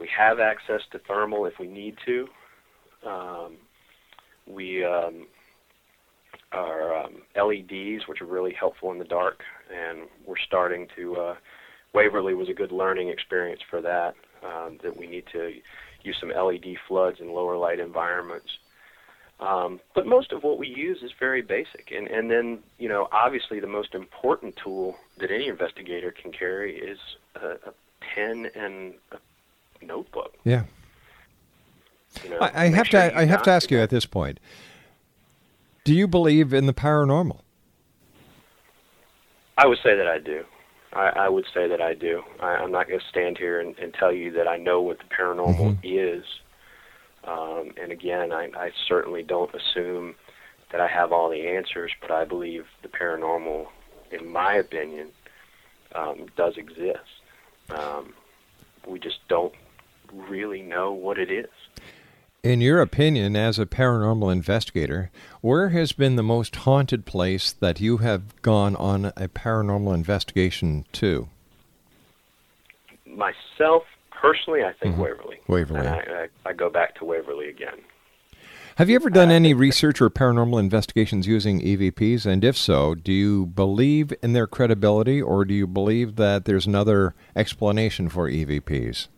We 0.00 0.08
have 0.16 0.40
access 0.40 0.80
to 0.92 0.98
thermal 0.98 1.44
if 1.44 1.58
we 1.60 1.68
need 1.68 1.96
to. 2.06 2.26
Um, 3.06 3.56
we 4.46 4.82
um, 4.82 5.26
are 6.52 7.04
um, 7.04 7.22
LEDs, 7.36 8.08
which 8.08 8.22
are 8.22 8.26
really 8.26 8.54
helpful 8.54 8.90
in 8.92 8.98
the 8.98 9.04
dark, 9.04 9.42
and 9.72 10.08
we're 10.26 10.38
starting 10.38 10.88
to. 10.96 11.16
Uh, 11.16 11.34
Waverly 11.92 12.34
was 12.34 12.48
a 12.48 12.54
good 12.54 12.72
learning 12.72 13.08
experience 13.08 13.60
for 13.68 13.82
that. 13.82 14.14
Um, 14.42 14.78
that 14.82 14.96
we 14.96 15.06
need 15.06 15.24
to 15.32 15.52
use 16.02 16.16
some 16.18 16.30
LED 16.30 16.76
floods 16.88 17.18
in 17.20 17.34
lower 17.34 17.58
light 17.58 17.78
environments. 17.78 18.48
Um, 19.38 19.80
but 19.94 20.06
most 20.06 20.32
of 20.32 20.42
what 20.42 20.58
we 20.58 20.66
use 20.66 21.02
is 21.02 21.10
very 21.18 21.42
basic. 21.42 21.92
And, 21.94 22.06
and 22.08 22.30
then, 22.30 22.60
you 22.78 22.88
know, 22.88 23.08
obviously 23.12 23.60
the 23.60 23.66
most 23.66 23.94
important 23.94 24.54
tool 24.62 24.96
that 25.18 25.30
any 25.30 25.48
investigator 25.48 26.10
can 26.10 26.32
carry 26.32 26.76
is 26.76 26.98
a, 27.36 27.68
a 27.68 27.72
pen 28.00 28.46
and 28.54 28.94
a 29.12 29.18
notebook. 29.82 30.34
Yeah. 30.44 30.64
You 32.24 32.30
know, 32.30 32.38
I, 32.38 32.64
I 32.64 32.68
have 32.68 32.88
sure 32.88 33.00
to. 33.00 33.16
I 33.16 33.24
have 33.24 33.42
to 33.44 33.50
ask 33.50 33.70
you 33.70 33.78
at 33.78 33.90
this 33.90 34.06
point. 34.06 34.40
Do 35.84 35.94
you 35.94 36.06
believe 36.06 36.52
in 36.52 36.66
the 36.66 36.74
paranormal? 36.74 37.40
I 39.56 39.66
would 39.66 39.78
say 39.82 39.96
that 39.96 40.06
I 40.06 40.18
do. 40.18 40.44
I, 40.92 41.08
I 41.08 41.28
would 41.28 41.46
say 41.54 41.68
that 41.68 41.80
I 41.80 41.94
do. 41.94 42.22
I, 42.40 42.56
I'm 42.56 42.72
not 42.72 42.88
going 42.88 43.00
to 43.00 43.06
stand 43.06 43.38
here 43.38 43.60
and, 43.60 43.78
and 43.78 43.94
tell 43.94 44.12
you 44.12 44.32
that 44.32 44.48
I 44.48 44.56
know 44.56 44.80
what 44.80 44.98
the 44.98 45.04
paranormal 45.04 45.78
is. 45.82 46.24
Um, 47.24 47.72
and 47.80 47.92
again, 47.92 48.32
I, 48.32 48.50
I 48.56 48.72
certainly 48.88 49.22
don't 49.22 49.54
assume 49.54 50.14
that 50.72 50.80
I 50.80 50.88
have 50.88 51.12
all 51.12 51.28
the 51.28 51.46
answers, 51.46 51.92
but 52.00 52.10
I 52.10 52.24
believe 52.24 52.64
the 52.82 52.88
paranormal, 52.88 53.66
in 54.10 54.30
my 54.30 54.54
opinion, 54.54 55.08
um, 55.94 56.26
does 56.36 56.56
exist. 56.56 56.98
Um, 57.68 58.14
we 58.86 58.98
just 58.98 59.18
don't 59.28 59.54
really 60.12 60.62
know 60.62 60.92
what 60.92 61.18
it 61.18 61.30
is. 61.30 61.48
In 62.42 62.62
your 62.62 62.80
opinion, 62.80 63.36
as 63.36 63.58
a 63.58 63.66
paranormal 63.66 64.32
investigator, 64.32 65.10
where 65.42 65.68
has 65.70 65.92
been 65.92 66.16
the 66.16 66.22
most 66.22 66.56
haunted 66.56 67.04
place 67.04 67.52
that 67.52 67.80
you 67.80 67.98
have 67.98 68.40
gone 68.40 68.74
on 68.76 69.06
a 69.06 69.28
paranormal 69.28 69.92
investigation 69.92 70.86
to? 70.92 71.28
Myself, 73.04 73.82
personally, 74.10 74.64
I 74.64 74.72
think 74.72 74.96
Waverly. 74.96 75.36
Mm-hmm. 75.36 75.52
Waverly. 75.52 75.80
And 75.80 75.88
I, 75.88 76.28
I, 76.46 76.50
I 76.50 76.52
go 76.54 76.70
back 76.70 76.94
to 76.96 77.04
Waverly 77.04 77.50
again. 77.50 77.78
Have 78.76 78.88
you 78.88 78.96
ever 78.96 79.10
done 79.10 79.30
any 79.30 79.52
research 79.52 80.00
or 80.00 80.08
paranormal 80.08 80.58
investigations 80.58 81.26
using 81.26 81.60
EVPs? 81.60 82.24
And 82.24 82.42
if 82.42 82.56
so, 82.56 82.94
do 82.94 83.12
you 83.12 83.44
believe 83.44 84.14
in 84.22 84.32
their 84.32 84.46
credibility 84.46 85.20
or 85.20 85.44
do 85.44 85.52
you 85.52 85.66
believe 85.66 86.16
that 86.16 86.46
there's 86.46 86.66
another 86.66 87.14
explanation 87.36 88.08
for 88.08 88.30
EVPs? 88.30 89.08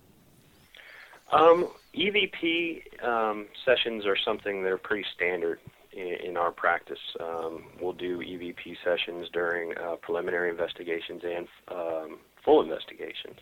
Um, 1.33 1.69
EVP 1.95 3.05
um, 3.05 3.47
sessions 3.65 4.07
are 4.07 4.17
something 4.25 4.63
that 4.63 4.71
are 4.71 4.79
pretty 4.79 5.05
standard 5.15 5.59
in, 5.93 6.17
in 6.25 6.37
our 6.37 6.51
practice. 6.53 6.99
Um, 7.21 7.65
we'll 7.81 7.93
do 7.93 8.19
EVP 8.19 8.77
sessions 8.85 9.29
during 9.33 9.77
uh, 9.79 9.97
preliminary 9.97 10.51
investigations 10.51 11.23
and 11.25 11.49
um, 11.69 12.19
full 12.45 12.63
investigations. 12.63 13.39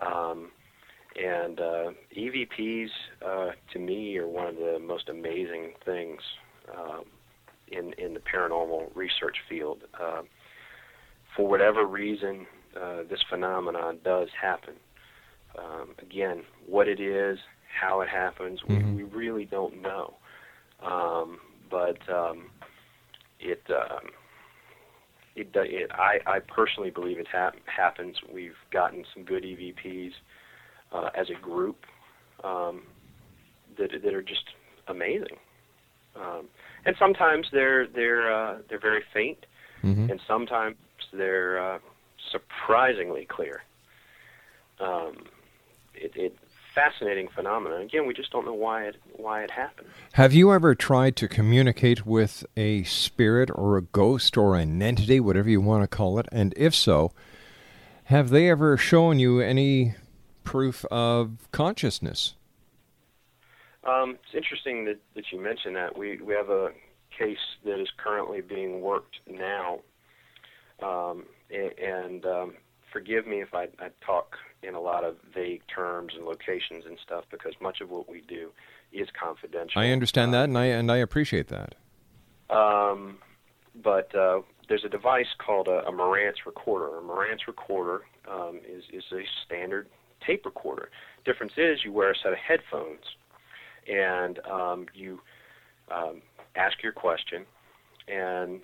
Um, 0.00 0.50
and 1.16 1.60
uh, 1.60 1.90
EVPs, 2.16 2.88
uh, 3.24 3.50
to 3.72 3.78
me, 3.78 4.18
are 4.18 4.28
one 4.28 4.46
of 4.46 4.56
the 4.56 4.78
most 4.78 5.08
amazing 5.08 5.72
things 5.84 6.20
um, 6.76 7.04
in 7.68 7.94
in 7.94 8.12
the 8.12 8.20
paranormal 8.20 8.94
research 8.94 9.36
field. 9.48 9.78
Uh, 9.98 10.22
for 11.34 11.48
whatever 11.48 11.86
reason, 11.86 12.46
uh, 12.78 13.02
this 13.08 13.20
phenomenon 13.30 13.98
does 14.04 14.28
happen. 14.40 14.74
Um, 15.58 15.94
again, 16.00 16.42
what 16.66 16.88
it 16.88 17.00
is, 17.00 17.38
how 17.80 18.00
it 18.00 18.08
happens, 18.08 18.60
Mhm. 18.62 18.94
we, 18.96 19.04
we 19.04 19.10
really 19.10 19.44
don't 19.44 19.80
know. 19.80 20.14
Um, 20.80 21.40
but 21.70 21.98
um, 22.08 22.50
it, 23.40 23.62
um, 23.70 24.10
it, 25.34 25.48
it, 25.54 25.90
I, 25.92 26.20
I 26.26 26.40
personally 26.40 26.90
believe 26.90 27.18
it 27.18 27.26
hap- 27.28 27.56
happens. 27.66 28.16
We've 28.32 28.56
gotten 28.70 29.04
some 29.14 29.24
good 29.24 29.42
EVPs 29.44 30.12
uh, 30.92 31.10
as 31.14 31.28
a 31.30 31.34
group 31.40 31.84
um, 32.44 32.82
that 33.78 33.90
that 34.02 34.14
are 34.14 34.22
just 34.22 34.44
amazing. 34.88 35.36
Um, 36.14 36.48
and 36.84 36.96
sometimes 36.98 37.46
they're 37.52 37.86
they're 37.86 38.32
uh, 38.32 38.58
they're 38.68 38.80
very 38.80 39.02
faint, 39.12 39.44
Mhm. 39.84 40.10
and 40.10 40.20
sometimes 40.26 40.76
they're 41.12 41.58
uh, 41.74 41.78
surprisingly 42.30 43.26
clear. 43.26 43.62
Um, 44.78 45.26
it, 45.96 46.12
it 46.16 46.38
fascinating 46.74 47.26
phenomenon. 47.34 47.80
Again, 47.80 48.06
we 48.06 48.14
just 48.14 48.30
don't 48.30 48.44
know 48.44 48.54
why 48.54 48.84
it 48.84 48.96
why 49.14 49.42
it 49.42 49.50
happened. 49.50 49.88
Have 50.12 50.34
you 50.34 50.52
ever 50.52 50.74
tried 50.74 51.16
to 51.16 51.26
communicate 51.26 52.04
with 52.06 52.44
a 52.56 52.84
spirit 52.84 53.50
or 53.52 53.76
a 53.78 53.82
ghost 53.82 54.36
or 54.36 54.56
an 54.56 54.80
entity, 54.82 55.18
whatever 55.18 55.48
you 55.48 55.60
want 55.60 55.82
to 55.82 55.88
call 55.88 56.18
it? 56.18 56.26
And 56.30 56.52
if 56.56 56.74
so, 56.74 57.12
have 58.04 58.28
they 58.28 58.50
ever 58.50 58.76
shown 58.76 59.18
you 59.18 59.40
any 59.40 59.94
proof 60.44 60.84
of 60.86 61.48
consciousness? 61.50 62.34
Um, 63.84 64.18
it's 64.22 64.34
interesting 64.34 64.84
that, 64.84 64.98
that 65.14 65.24
you 65.32 65.40
mentioned 65.40 65.76
that. 65.76 65.96
We 65.96 66.20
we 66.20 66.34
have 66.34 66.50
a 66.50 66.72
case 67.16 67.38
that 67.64 67.80
is 67.80 67.88
currently 67.96 68.42
being 68.42 68.82
worked 68.82 69.16
now, 69.26 69.80
um, 70.82 71.24
and, 71.50 71.72
and 71.78 72.26
um, 72.26 72.54
forgive 72.92 73.26
me 73.26 73.40
if 73.40 73.54
I, 73.54 73.68
I 73.78 73.90
talk 74.04 74.36
in 74.62 74.74
a 74.74 74.80
lot 74.80 75.04
of 75.04 75.16
vague 75.34 75.62
terms 75.72 76.14
and 76.16 76.24
locations 76.24 76.84
and 76.86 76.98
stuff 77.04 77.24
because 77.30 77.52
much 77.60 77.80
of 77.80 77.90
what 77.90 78.08
we 78.08 78.22
do 78.22 78.50
is 78.92 79.08
confidential. 79.18 79.80
I 79.80 79.90
understand 79.90 80.32
that, 80.34 80.44
and 80.44 80.56
I 80.56 80.66
and 80.66 80.90
I 80.90 80.98
appreciate 80.98 81.48
that. 81.48 81.74
Um, 82.50 83.18
but 83.82 84.14
uh, 84.14 84.40
there's 84.68 84.84
a 84.84 84.88
device 84.88 85.26
called 85.38 85.68
a, 85.68 85.86
a 85.86 85.92
Marantz 85.92 86.46
recorder. 86.46 86.98
A 86.98 87.02
Marantz 87.02 87.46
recorder 87.46 88.02
um, 88.30 88.60
is 88.66 88.84
is 88.92 89.04
a 89.12 89.22
standard 89.44 89.88
tape 90.26 90.44
recorder. 90.44 90.90
Difference 91.24 91.52
is 91.56 91.80
you 91.84 91.92
wear 91.92 92.10
a 92.10 92.14
set 92.16 92.32
of 92.32 92.38
headphones, 92.38 93.04
and 93.88 94.38
um, 94.46 94.86
you 94.94 95.20
um, 95.90 96.22
ask 96.54 96.82
your 96.82 96.92
question, 96.92 97.44
and 98.08 98.60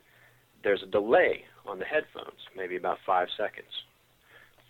there's 0.64 0.82
a 0.82 0.86
delay 0.86 1.44
on 1.66 1.78
the 1.78 1.84
headphones, 1.84 2.38
maybe 2.56 2.76
about 2.76 2.98
five 3.04 3.28
seconds. 3.36 3.84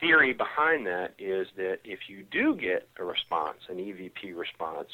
Theory 0.00 0.32
behind 0.32 0.86
that 0.86 1.14
is 1.18 1.46
that 1.56 1.78
if 1.84 2.00
you 2.08 2.24
do 2.30 2.56
get 2.56 2.88
a 2.98 3.04
response, 3.04 3.58
an 3.68 3.76
EVP 3.76 4.36
response, 4.36 4.88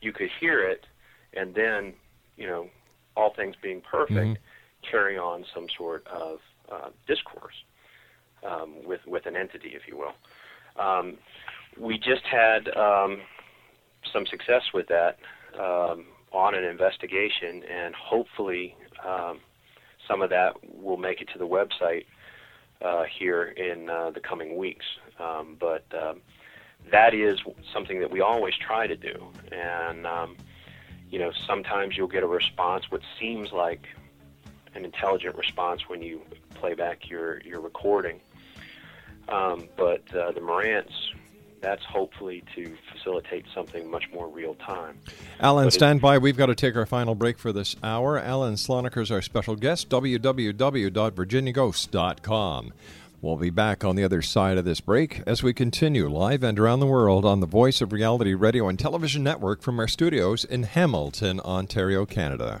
you 0.00 0.12
could 0.12 0.28
hear 0.40 0.68
it, 0.68 0.84
and 1.34 1.54
then, 1.54 1.94
you 2.36 2.46
know, 2.46 2.68
all 3.16 3.32
things 3.34 3.54
being 3.62 3.82
perfect, 3.88 4.38
carry 4.88 5.18
on 5.18 5.44
some 5.54 5.66
sort 5.76 6.06
of 6.06 6.38
uh, 6.72 6.88
discourse 7.06 7.54
um, 8.48 8.76
with 8.84 9.00
with 9.06 9.26
an 9.26 9.36
entity, 9.36 9.70
if 9.74 9.82
you 9.88 9.96
will. 9.96 10.14
Um, 10.82 11.18
we 11.78 11.98
just 11.98 12.22
had 12.30 12.68
um, 12.76 13.18
some 14.12 14.24
success 14.26 14.62
with 14.72 14.86
that 14.88 15.16
um, 15.58 16.06
on 16.32 16.54
an 16.54 16.64
investigation, 16.64 17.62
and 17.70 17.94
hopefully 17.94 18.76
um, 19.06 19.40
some 20.08 20.22
of 20.22 20.30
that 20.30 20.52
will 20.80 20.96
make 20.96 21.20
it 21.20 21.28
to 21.32 21.38
the 21.38 21.46
website 21.46 22.04
uh, 22.82 23.04
here 23.04 23.44
in 23.44 23.90
uh, 23.90 24.10
the 24.10 24.20
coming 24.20 24.56
weeks. 24.56 24.86
Um, 25.18 25.56
but 25.58 25.84
um, 25.94 26.20
that 26.90 27.14
is 27.14 27.40
something 27.72 28.00
that 28.00 28.10
we 28.10 28.20
always 28.20 28.54
try 28.54 28.86
to 28.86 28.96
do, 28.96 29.28
and 29.52 30.06
um, 30.06 30.36
you 31.10 31.18
know 31.18 31.32
sometimes 31.46 31.96
you'll 31.96 32.08
get 32.08 32.22
a 32.22 32.26
response, 32.26 32.90
what 32.90 33.02
seems 33.18 33.52
like 33.52 33.86
an 34.74 34.84
intelligent 34.84 35.36
response 35.36 35.88
when 35.88 36.02
you 36.02 36.22
play 36.54 36.74
back 36.74 37.08
your 37.08 37.40
your 37.40 37.60
recording. 37.60 38.20
Um, 39.28 39.68
but 39.76 40.02
uh, 40.14 40.32
the 40.32 40.40
Marantz, 40.40 40.92
that's 41.60 41.84
hopefully 41.84 42.42
to 42.54 42.76
facilitate 42.92 43.44
something 43.54 43.90
much 43.90 44.04
more 44.12 44.28
real 44.28 44.54
time. 44.54 44.98
Allen, 45.40 45.64
But 45.66 45.74
it- 45.74 45.76
stand 45.76 46.00
by. 46.00 46.18
We've 46.18 46.36
got 46.36 46.46
to 46.46 46.54
take 46.54 46.76
our 46.76 46.86
final 46.86 47.14
break 47.14 47.38
for 47.38 47.52
this 47.52 47.76
hour. 47.82 48.18
Allen 48.18 48.54
Slonaker 48.54 49.02
is 49.02 49.10
our 49.10 49.22
special 49.22 49.56
guest, 49.56 49.88
www.virginiaghost.com. 49.88 52.72
We'll 53.20 53.36
be 53.36 53.50
back 53.50 53.84
on 53.84 53.96
the 53.96 54.04
other 54.04 54.22
side 54.22 54.58
of 54.58 54.64
this 54.64 54.80
break 54.80 55.22
as 55.26 55.42
we 55.42 55.52
continue 55.52 56.08
live 56.08 56.44
and 56.44 56.56
around 56.56 56.78
the 56.78 56.86
world 56.86 57.24
on 57.24 57.40
the 57.40 57.48
Voice 57.48 57.80
of 57.80 57.92
Reality 57.92 58.32
Radio 58.34 58.68
and 58.68 58.78
Television 58.78 59.24
Network 59.24 59.60
from 59.60 59.80
our 59.80 59.88
studios 59.88 60.44
in 60.44 60.62
Hamilton, 60.62 61.40
Ontario, 61.40 62.06
Canada. 62.06 62.60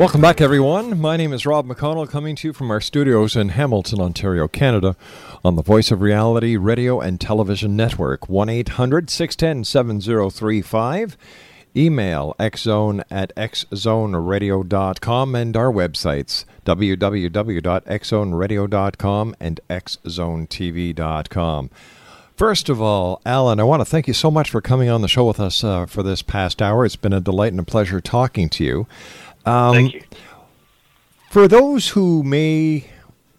Welcome 0.00 0.22
back, 0.22 0.40
everyone. 0.40 0.98
My 0.98 1.18
name 1.18 1.34
is 1.34 1.44
Rob 1.44 1.66
McConnell, 1.66 2.08
coming 2.08 2.34
to 2.36 2.48
you 2.48 2.54
from 2.54 2.70
our 2.70 2.80
studios 2.80 3.36
in 3.36 3.50
Hamilton, 3.50 4.00
Ontario, 4.00 4.48
Canada, 4.48 4.96
on 5.44 5.56
the 5.56 5.62
Voice 5.62 5.90
of 5.90 6.00
Reality 6.00 6.56
Radio 6.56 7.00
and 7.00 7.20
Television 7.20 7.76
Network. 7.76 8.26
1 8.26 8.48
800 8.48 9.10
610 9.10 9.62
7035. 9.62 11.18
Email 11.76 12.34
xzone 12.40 13.02
at 13.10 13.36
xzoneradio.com 13.36 15.34
and 15.34 15.54
our 15.54 15.70
websites 15.70 16.46
www.xzoneradio.com 16.64 19.36
and 19.38 19.60
xzonetv.com. 19.68 21.70
First 22.40 22.70
of 22.70 22.80
all, 22.80 23.20
Allen, 23.26 23.60
I 23.60 23.64
want 23.64 23.82
to 23.82 23.84
thank 23.84 24.08
you 24.08 24.14
so 24.14 24.30
much 24.30 24.48
for 24.48 24.62
coming 24.62 24.88
on 24.88 25.02
the 25.02 25.08
show 25.08 25.26
with 25.26 25.38
us 25.38 25.62
uh, 25.62 25.84
for 25.84 26.02
this 26.02 26.22
past 26.22 26.62
hour. 26.62 26.86
It's 26.86 26.96
been 26.96 27.12
a 27.12 27.20
delight 27.20 27.52
and 27.52 27.60
a 27.60 27.64
pleasure 27.64 28.00
talking 28.00 28.48
to 28.48 28.64
you. 28.64 28.86
Um, 29.46 29.74
Thank 29.74 29.94
you. 29.94 30.02
For 31.30 31.46
those 31.46 31.90
who 31.90 32.22
may 32.22 32.90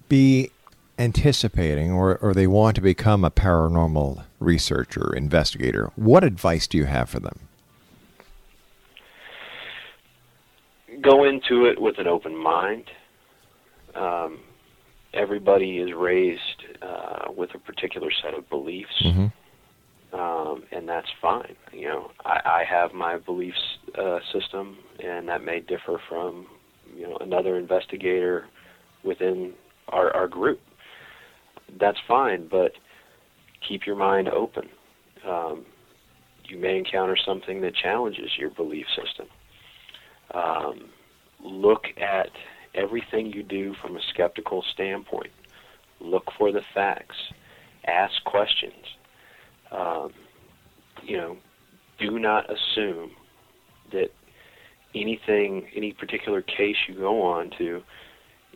be 0.08 0.52
anticipating 0.98 1.92
or, 1.92 2.18
or 2.18 2.34
they 2.34 2.48
want 2.48 2.76
to 2.76 2.82
become 2.82 3.26
a 3.26 3.32
paranormal 3.32 4.24
researcher, 4.40 5.14
investigator, 5.16 5.92
what 5.96 6.24
advice 6.24 6.68
do 6.68 6.78
you 6.78 6.86
have 6.86 7.10
for 7.10 7.20
them? 7.20 7.40
Go 11.02 11.24
into 11.24 11.66
it 11.66 11.82
with 11.82 11.98
an 11.98 12.08
open 12.08 12.36
mind. 12.36 12.92
Um, 13.96 14.40
everybody 15.14 15.80
is 15.80 15.94
raised 15.94 16.40
uh, 16.82 17.32
with 17.36 17.54
a 17.56 17.60
particular 17.60 18.10
set 18.24 18.34
of 18.34 18.50
beliefs. 18.50 19.04
Um, 20.14 20.64
and 20.72 20.88
that's 20.88 21.08
fine. 21.22 21.56
You 21.72 21.88
know, 21.88 22.12
I, 22.26 22.42
I 22.46 22.64
have 22.70 22.94
my 22.94 23.18
beliefs 23.18 23.78
uh, 23.98 24.20
system, 24.34 24.78
and 25.04 25.28
that 25.28 25.44
may 25.44 25.62
differ 25.62 26.00
from 26.10 26.48
you 26.96 27.08
know 27.08 27.18
another 27.22 27.58
investigator 27.58 28.46
within 29.04 29.54
our, 29.90 30.12
our 30.16 30.28
group. 30.28 30.60
That's 31.80 31.98
fine, 32.08 32.48
but 32.50 32.74
keep 33.68 33.86
your 33.86 33.96
mind 33.96 34.28
open. 34.28 34.70
Um, 35.28 35.66
you 36.46 36.58
may 36.58 36.78
encounter 36.78 37.18
something 37.26 37.62
that 37.62 37.76
challenges 37.76 38.32
your 38.38 38.50
belief 38.50 38.86
system. 38.96 39.28
Um, 40.34 40.90
look 41.42 41.86
at 41.98 42.30
everything 42.76 43.28
you 43.28 43.44
do 43.44 43.74
from 43.82 43.96
a 43.96 44.02
skeptical 44.14 44.64
standpoint. 44.74 45.32
Look 46.02 46.26
for 46.38 46.52
the 46.52 46.62
facts. 46.74 47.16
Ask 47.86 48.14
questions 48.26 48.74
um, 49.72 50.12
you 51.04 51.18
know, 51.18 51.38
do 52.00 52.20
not 52.20 52.46
assume 52.50 53.12
that 53.92 54.10
anything, 54.94 55.68
any 55.76 55.94
particular 55.94 56.42
case 56.42 56.76
you 56.88 56.96
go 56.96 57.22
on 57.22 57.52
to, 57.58 57.82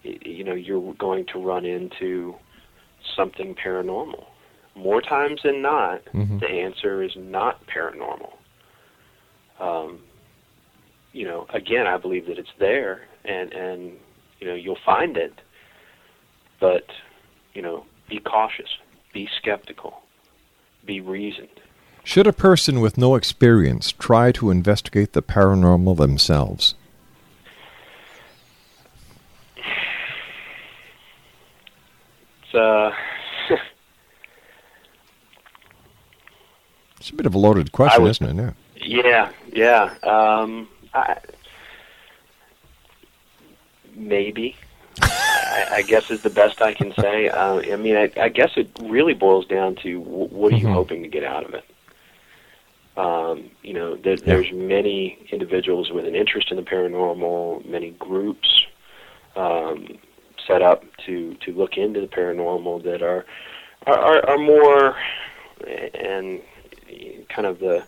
you 0.04 0.44
know, 0.44 0.54
you're 0.54 0.94
going 0.96 1.26
to 1.34 1.40
run 1.40 1.66
into 1.66 2.36
something 3.16 3.56
paranormal. 3.56 4.26
More 4.76 5.02
times 5.02 5.42
than 5.44 5.62
not, 5.62 6.04
Mhm. 6.14 6.40
the 6.40 6.50
answer 6.50 7.02
is 7.02 7.16
not 7.16 7.66
paranormal. 7.68 8.34
Um, 9.60 10.04
you 11.14 11.26
know, 11.26 11.46
again, 11.54 11.88
I 11.88 11.96
believe 11.98 12.26
that 12.26 12.38
it's 12.38 12.52
there, 12.58 13.08
and 13.24 13.54
and 13.54 13.98
you 14.42 14.48
know, 14.48 14.54
you'll 14.54 14.76
find 14.76 15.16
it, 15.16 15.34
but 16.60 16.86
you 17.54 17.62
know, 17.62 17.86
be 18.10 18.20
cautious, 18.20 18.70
be 19.14 19.28
skeptical, 19.38 20.04
be 20.86 21.00
reasoned. 21.02 21.50
Should 22.04 22.28
a 22.28 22.34
person 22.34 22.80
with 22.82 22.98
no 22.98 23.16
experience 23.16 23.92
try 23.92 24.32
to 24.34 24.52
investigate 24.52 25.14
the 25.14 25.24
paranormal 25.24 25.98
themselves? 25.98 26.76
It's 32.44 32.54
uh, 32.56 32.92
It's 37.00 37.10
a 37.10 37.14
bit 37.14 37.26
of 37.26 37.34
a 37.36 37.38
loaded 37.38 37.72
question, 37.72 38.04
would- 38.04 38.12
isn't 38.12 38.40
it? 38.40 38.54
Yeah. 38.78 39.32
yeah, 39.54 39.92
yeah. 40.04 40.10
Um, 40.10 40.68
I, 40.94 41.18
maybe. 43.96 44.56
I, 45.56 45.76
I 45.78 45.82
guess 45.84 46.04
is 46.10 46.22
the 46.22 46.30
best 46.30 46.62
I 46.62 46.74
can 46.74 46.94
say. 47.00 47.30
Uh, 47.30 47.62
I 47.74 47.76
mean, 47.78 47.96
I, 47.96 48.12
I 48.20 48.30
guess 48.30 48.52
it 48.58 48.70
really 48.82 49.14
boils 49.14 49.46
down 49.48 49.76
to 49.84 50.00
w- 50.00 50.28
what 50.28 50.54
are 50.54 50.58
you 50.58 50.68
Mhm. 50.68 50.74
hoping 50.74 51.04
to 51.04 51.10
get 51.10 51.24
out 51.24 51.46
of 51.46 51.54
it. 51.54 51.64
Um, 52.98 53.50
you 53.62 53.74
know, 53.74 53.96
there, 53.96 54.18
there's 54.18 54.52
many 54.54 55.18
individuals 55.32 55.92
with 55.92 56.06
an 56.06 56.16
interest 56.16 56.52
in 56.52 56.58
the 56.58 56.64
paranormal, 56.64 57.66
many 57.66 57.92
groups 57.92 58.66
um, 59.36 59.98
set 60.48 60.62
up 60.62 60.84
to 61.06 61.34
to 61.36 61.52
look 61.52 61.78
into 61.78 62.00
the 62.02 62.08
paranormal 62.08 62.84
that 62.84 63.02
are 63.02 63.26
are, 63.88 64.30
are, 64.30 64.38
more 64.38 64.96
and 65.94 66.42
kind 67.30 67.46
of 67.46 67.60
the 67.60 67.84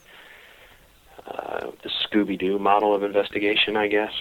uh, 1.26 1.72
the 1.84 1.89
Scooby 1.89 2.38
Doo 2.38 2.59
model 2.59 2.93
of 2.93 3.03
investigation, 3.03 3.78
I 3.78 3.88
guess. 3.88 4.11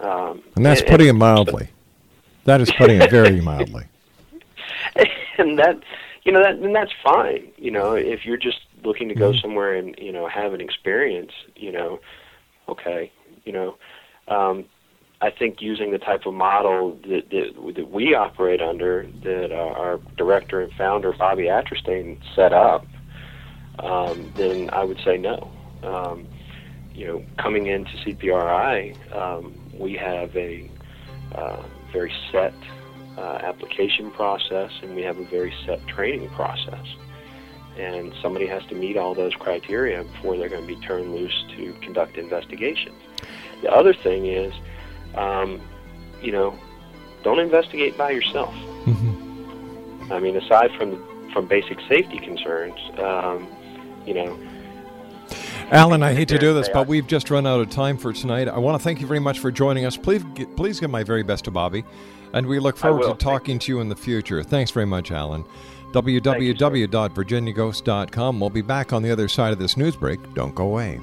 Um, 0.00 0.42
And 0.56 0.64
that's 0.64 0.82
putting 0.82 1.08
it 1.08 1.12
mildly. 1.12 1.68
That 2.44 2.60
is 2.60 2.70
putting 2.72 3.00
it 3.00 3.10
very 3.10 3.40
mildly. 3.40 3.84
and 5.38 5.58
that 5.58 5.80
you 6.24 6.32
know 6.32 6.42
that 6.42 6.54
and 6.56 6.74
that's 6.74 6.92
fine 7.02 7.48
you 7.56 7.70
know 7.70 7.94
if 7.94 8.24
you're 8.24 8.36
just 8.36 8.60
looking 8.84 9.08
to 9.08 9.14
go 9.14 9.32
Mhm. 9.32 9.40
somewhere 9.40 9.74
and 9.74 9.94
you 9.98 10.12
know 10.12 10.28
have 10.28 10.52
an 10.52 10.60
experience 10.60 11.32
you 11.56 11.72
know 11.72 11.98
okay 12.68 13.10
you 13.44 13.52
know 13.52 13.76
um 14.28 14.64
i 15.20 15.30
think 15.30 15.60
using 15.60 15.90
the 15.90 15.98
type 15.98 16.26
of 16.26 16.34
model 16.34 16.96
that 17.08 17.30
that, 17.30 17.74
that 17.74 17.90
we 17.90 18.14
operate 18.14 18.60
under 18.60 19.06
that 19.22 19.50
uh, 19.50 19.54
our 19.80 20.00
director 20.16 20.60
and 20.60 20.72
founder 20.74 21.12
bobby 21.18 21.44
atterstein 21.44 22.18
set 22.36 22.52
up 22.52 22.86
um 23.80 24.32
then 24.36 24.68
i 24.72 24.84
would 24.84 24.98
say 25.04 25.16
no 25.16 25.50
um 25.82 26.26
you 26.94 27.06
know 27.06 27.22
coming 27.38 27.66
into 27.66 27.92
cpri 28.04 28.94
um 29.16 29.54
we 29.78 29.94
have 29.94 30.34
a 30.36 30.70
uh, 31.34 31.62
very 31.92 32.12
set 32.30 32.54
uh, 33.18 33.38
application 33.42 34.10
process 34.10 34.70
and 34.82 34.94
we 34.94 35.02
have 35.02 35.18
a 35.18 35.24
very 35.24 35.54
set 35.66 35.86
training 35.86 36.28
process. 36.30 36.86
And 37.76 38.12
somebody 38.20 38.46
has 38.46 38.64
to 38.66 38.74
meet 38.74 38.96
all 38.96 39.14
those 39.14 39.34
criteria 39.34 40.04
before 40.04 40.36
they're 40.36 40.48
going 40.48 40.66
to 40.66 40.74
be 40.74 40.80
turned 40.80 41.14
loose 41.14 41.44
to 41.56 41.72
conduct 41.80 42.18
investigations. 42.18 43.00
The 43.62 43.72
other 43.72 43.94
thing 43.94 44.26
is, 44.26 44.52
um, 45.14 45.60
you 46.20 46.32
know, 46.32 46.58
don't 47.22 47.38
investigate 47.38 47.96
by 47.96 48.10
yourself. 48.10 48.54
I 50.10 50.18
mean, 50.20 50.36
aside 50.36 50.70
from 50.76 51.02
from 51.32 51.46
basic 51.46 51.78
safety 51.88 52.18
concerns, 52.18 52.78
um, 52.98 53.48
you 54.04 54.12
know, 54.12 54.38
Allen, 55.72 56.02
I 56.02 56.12
hate 56.12 56.28
to 56.28 56.38
do 56.38 56.52
this, 56.52 56.68
but 56.68 56.86
we've 56.86 57.06
just 57.06 57.30
run 57.30 57.46
out 57.46 57.58
of 57.58 57.70
time 57.70 57.96
for 57.96 58.12
tonight. 58.12 58.46
I 58.46 58.58
want 58.58 58.78
to 58.78 58.84
thank 58.84 59.00
you 59.00 59.06
very 59.06 59.20
much 59.20 59.38
for 59.38 59.50
joining 59.50 59.86
us. 59.86 59.96
Please, 59.96 60.22
please 60.54 60.78
give 60.78 60.90
my 60.90 61.02
very 61.02 61.22
best 61.22 61.46
to 61.46 61.50
Bobby, 61.50 61.82
and 62.34 62.46
we 62.46 62.58
look 62.58 62.76
forward 62.76 63.10
to 63.10 63.14
talking 63.14 63.58
to 63.60 63.72
you 63.72 63.80
in 63.80 63.88
the 63.88 63.96
future. 63.96 64.42
Thanks 64.42 64.70
very 64.70 64.84
much, 64.84 65.10
Allen. 65.10 65.46
www.virginiaghost.com. 65.92 68.38
We'll 68.38 68.50
be 68.50 68.60
back 68.60 68.92
on 68.92 69.02
the 69.02 69.10
other 69.10 69.28
side 69.28 69.54
of 69.54 69.58
this 69.58 69.78
news 69.78 69.96
break. 69.96 70.20
Don't 70.34 70.54
go 70.54 70.66
away. 70.66 71.00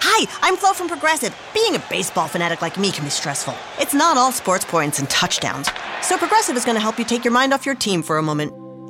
Hi, 0.00 0.26
I'm 0.40 0.56
Flo 0.56 0.72
from 0.72 0.88
Progressive. 0.88 1.32
Being 1.54 1.76
a 1.76 1.82
baseball 1.88 2.26
fanatic 2.26 2.60
like 2.60 2.76
me 2.76 2.90
can 2.90 3.04
be 3.04 3.10
stressful. 3.10 3.54
It's 3.78 3.94
not 3.94 4.16
all 4.16 4.32
sports 4.32 4.64
points 4.64 4.98
and 4.98 5.08
touchdowns. 5.08 5.70
So 6.00 6.18
Progressive 6.18 6.56
is 6.56 6.64
going 6.64 6.74
to 6.74 6.80
help 6.80 6.98
you 6.98 7.04
take 7.04 7.24
your 7.24 7.32
mind 7.32 7.54
off 7.54 7.64
your 7.64 7.76
team 7.76 8.02
for 8.02 8.18
a 8.18 8.22
moment. 8.22 8.52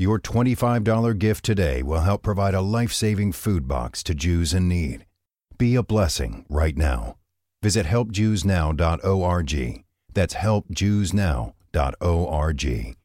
Your 0.00 0.20
$25 0.20 1.18
gift 1.18 1.44
today 1.44 1.82
will 1.82 2.02
help 2.02 2.22
provide 2.22 2.54
a 2.54 2.60
life 2.60 2.92
saving 2.92 3.32
food 3.32 3.66
box 3.66 4.04
to 4.04 4.14
Jews 4.14 4.54
in 4.54 4.68
need. 4.68 5.06
Be 5.58 5.74
a 5.74 5.82
blessing 5.82 6.46
right 6.48 6.76
now. 6.76 7.16
Visit 7.64 7.86
helpjewsnow.org. 7.86 9.84
That's 10.14 10.34
helpjewsnow.org. 10.34 12.96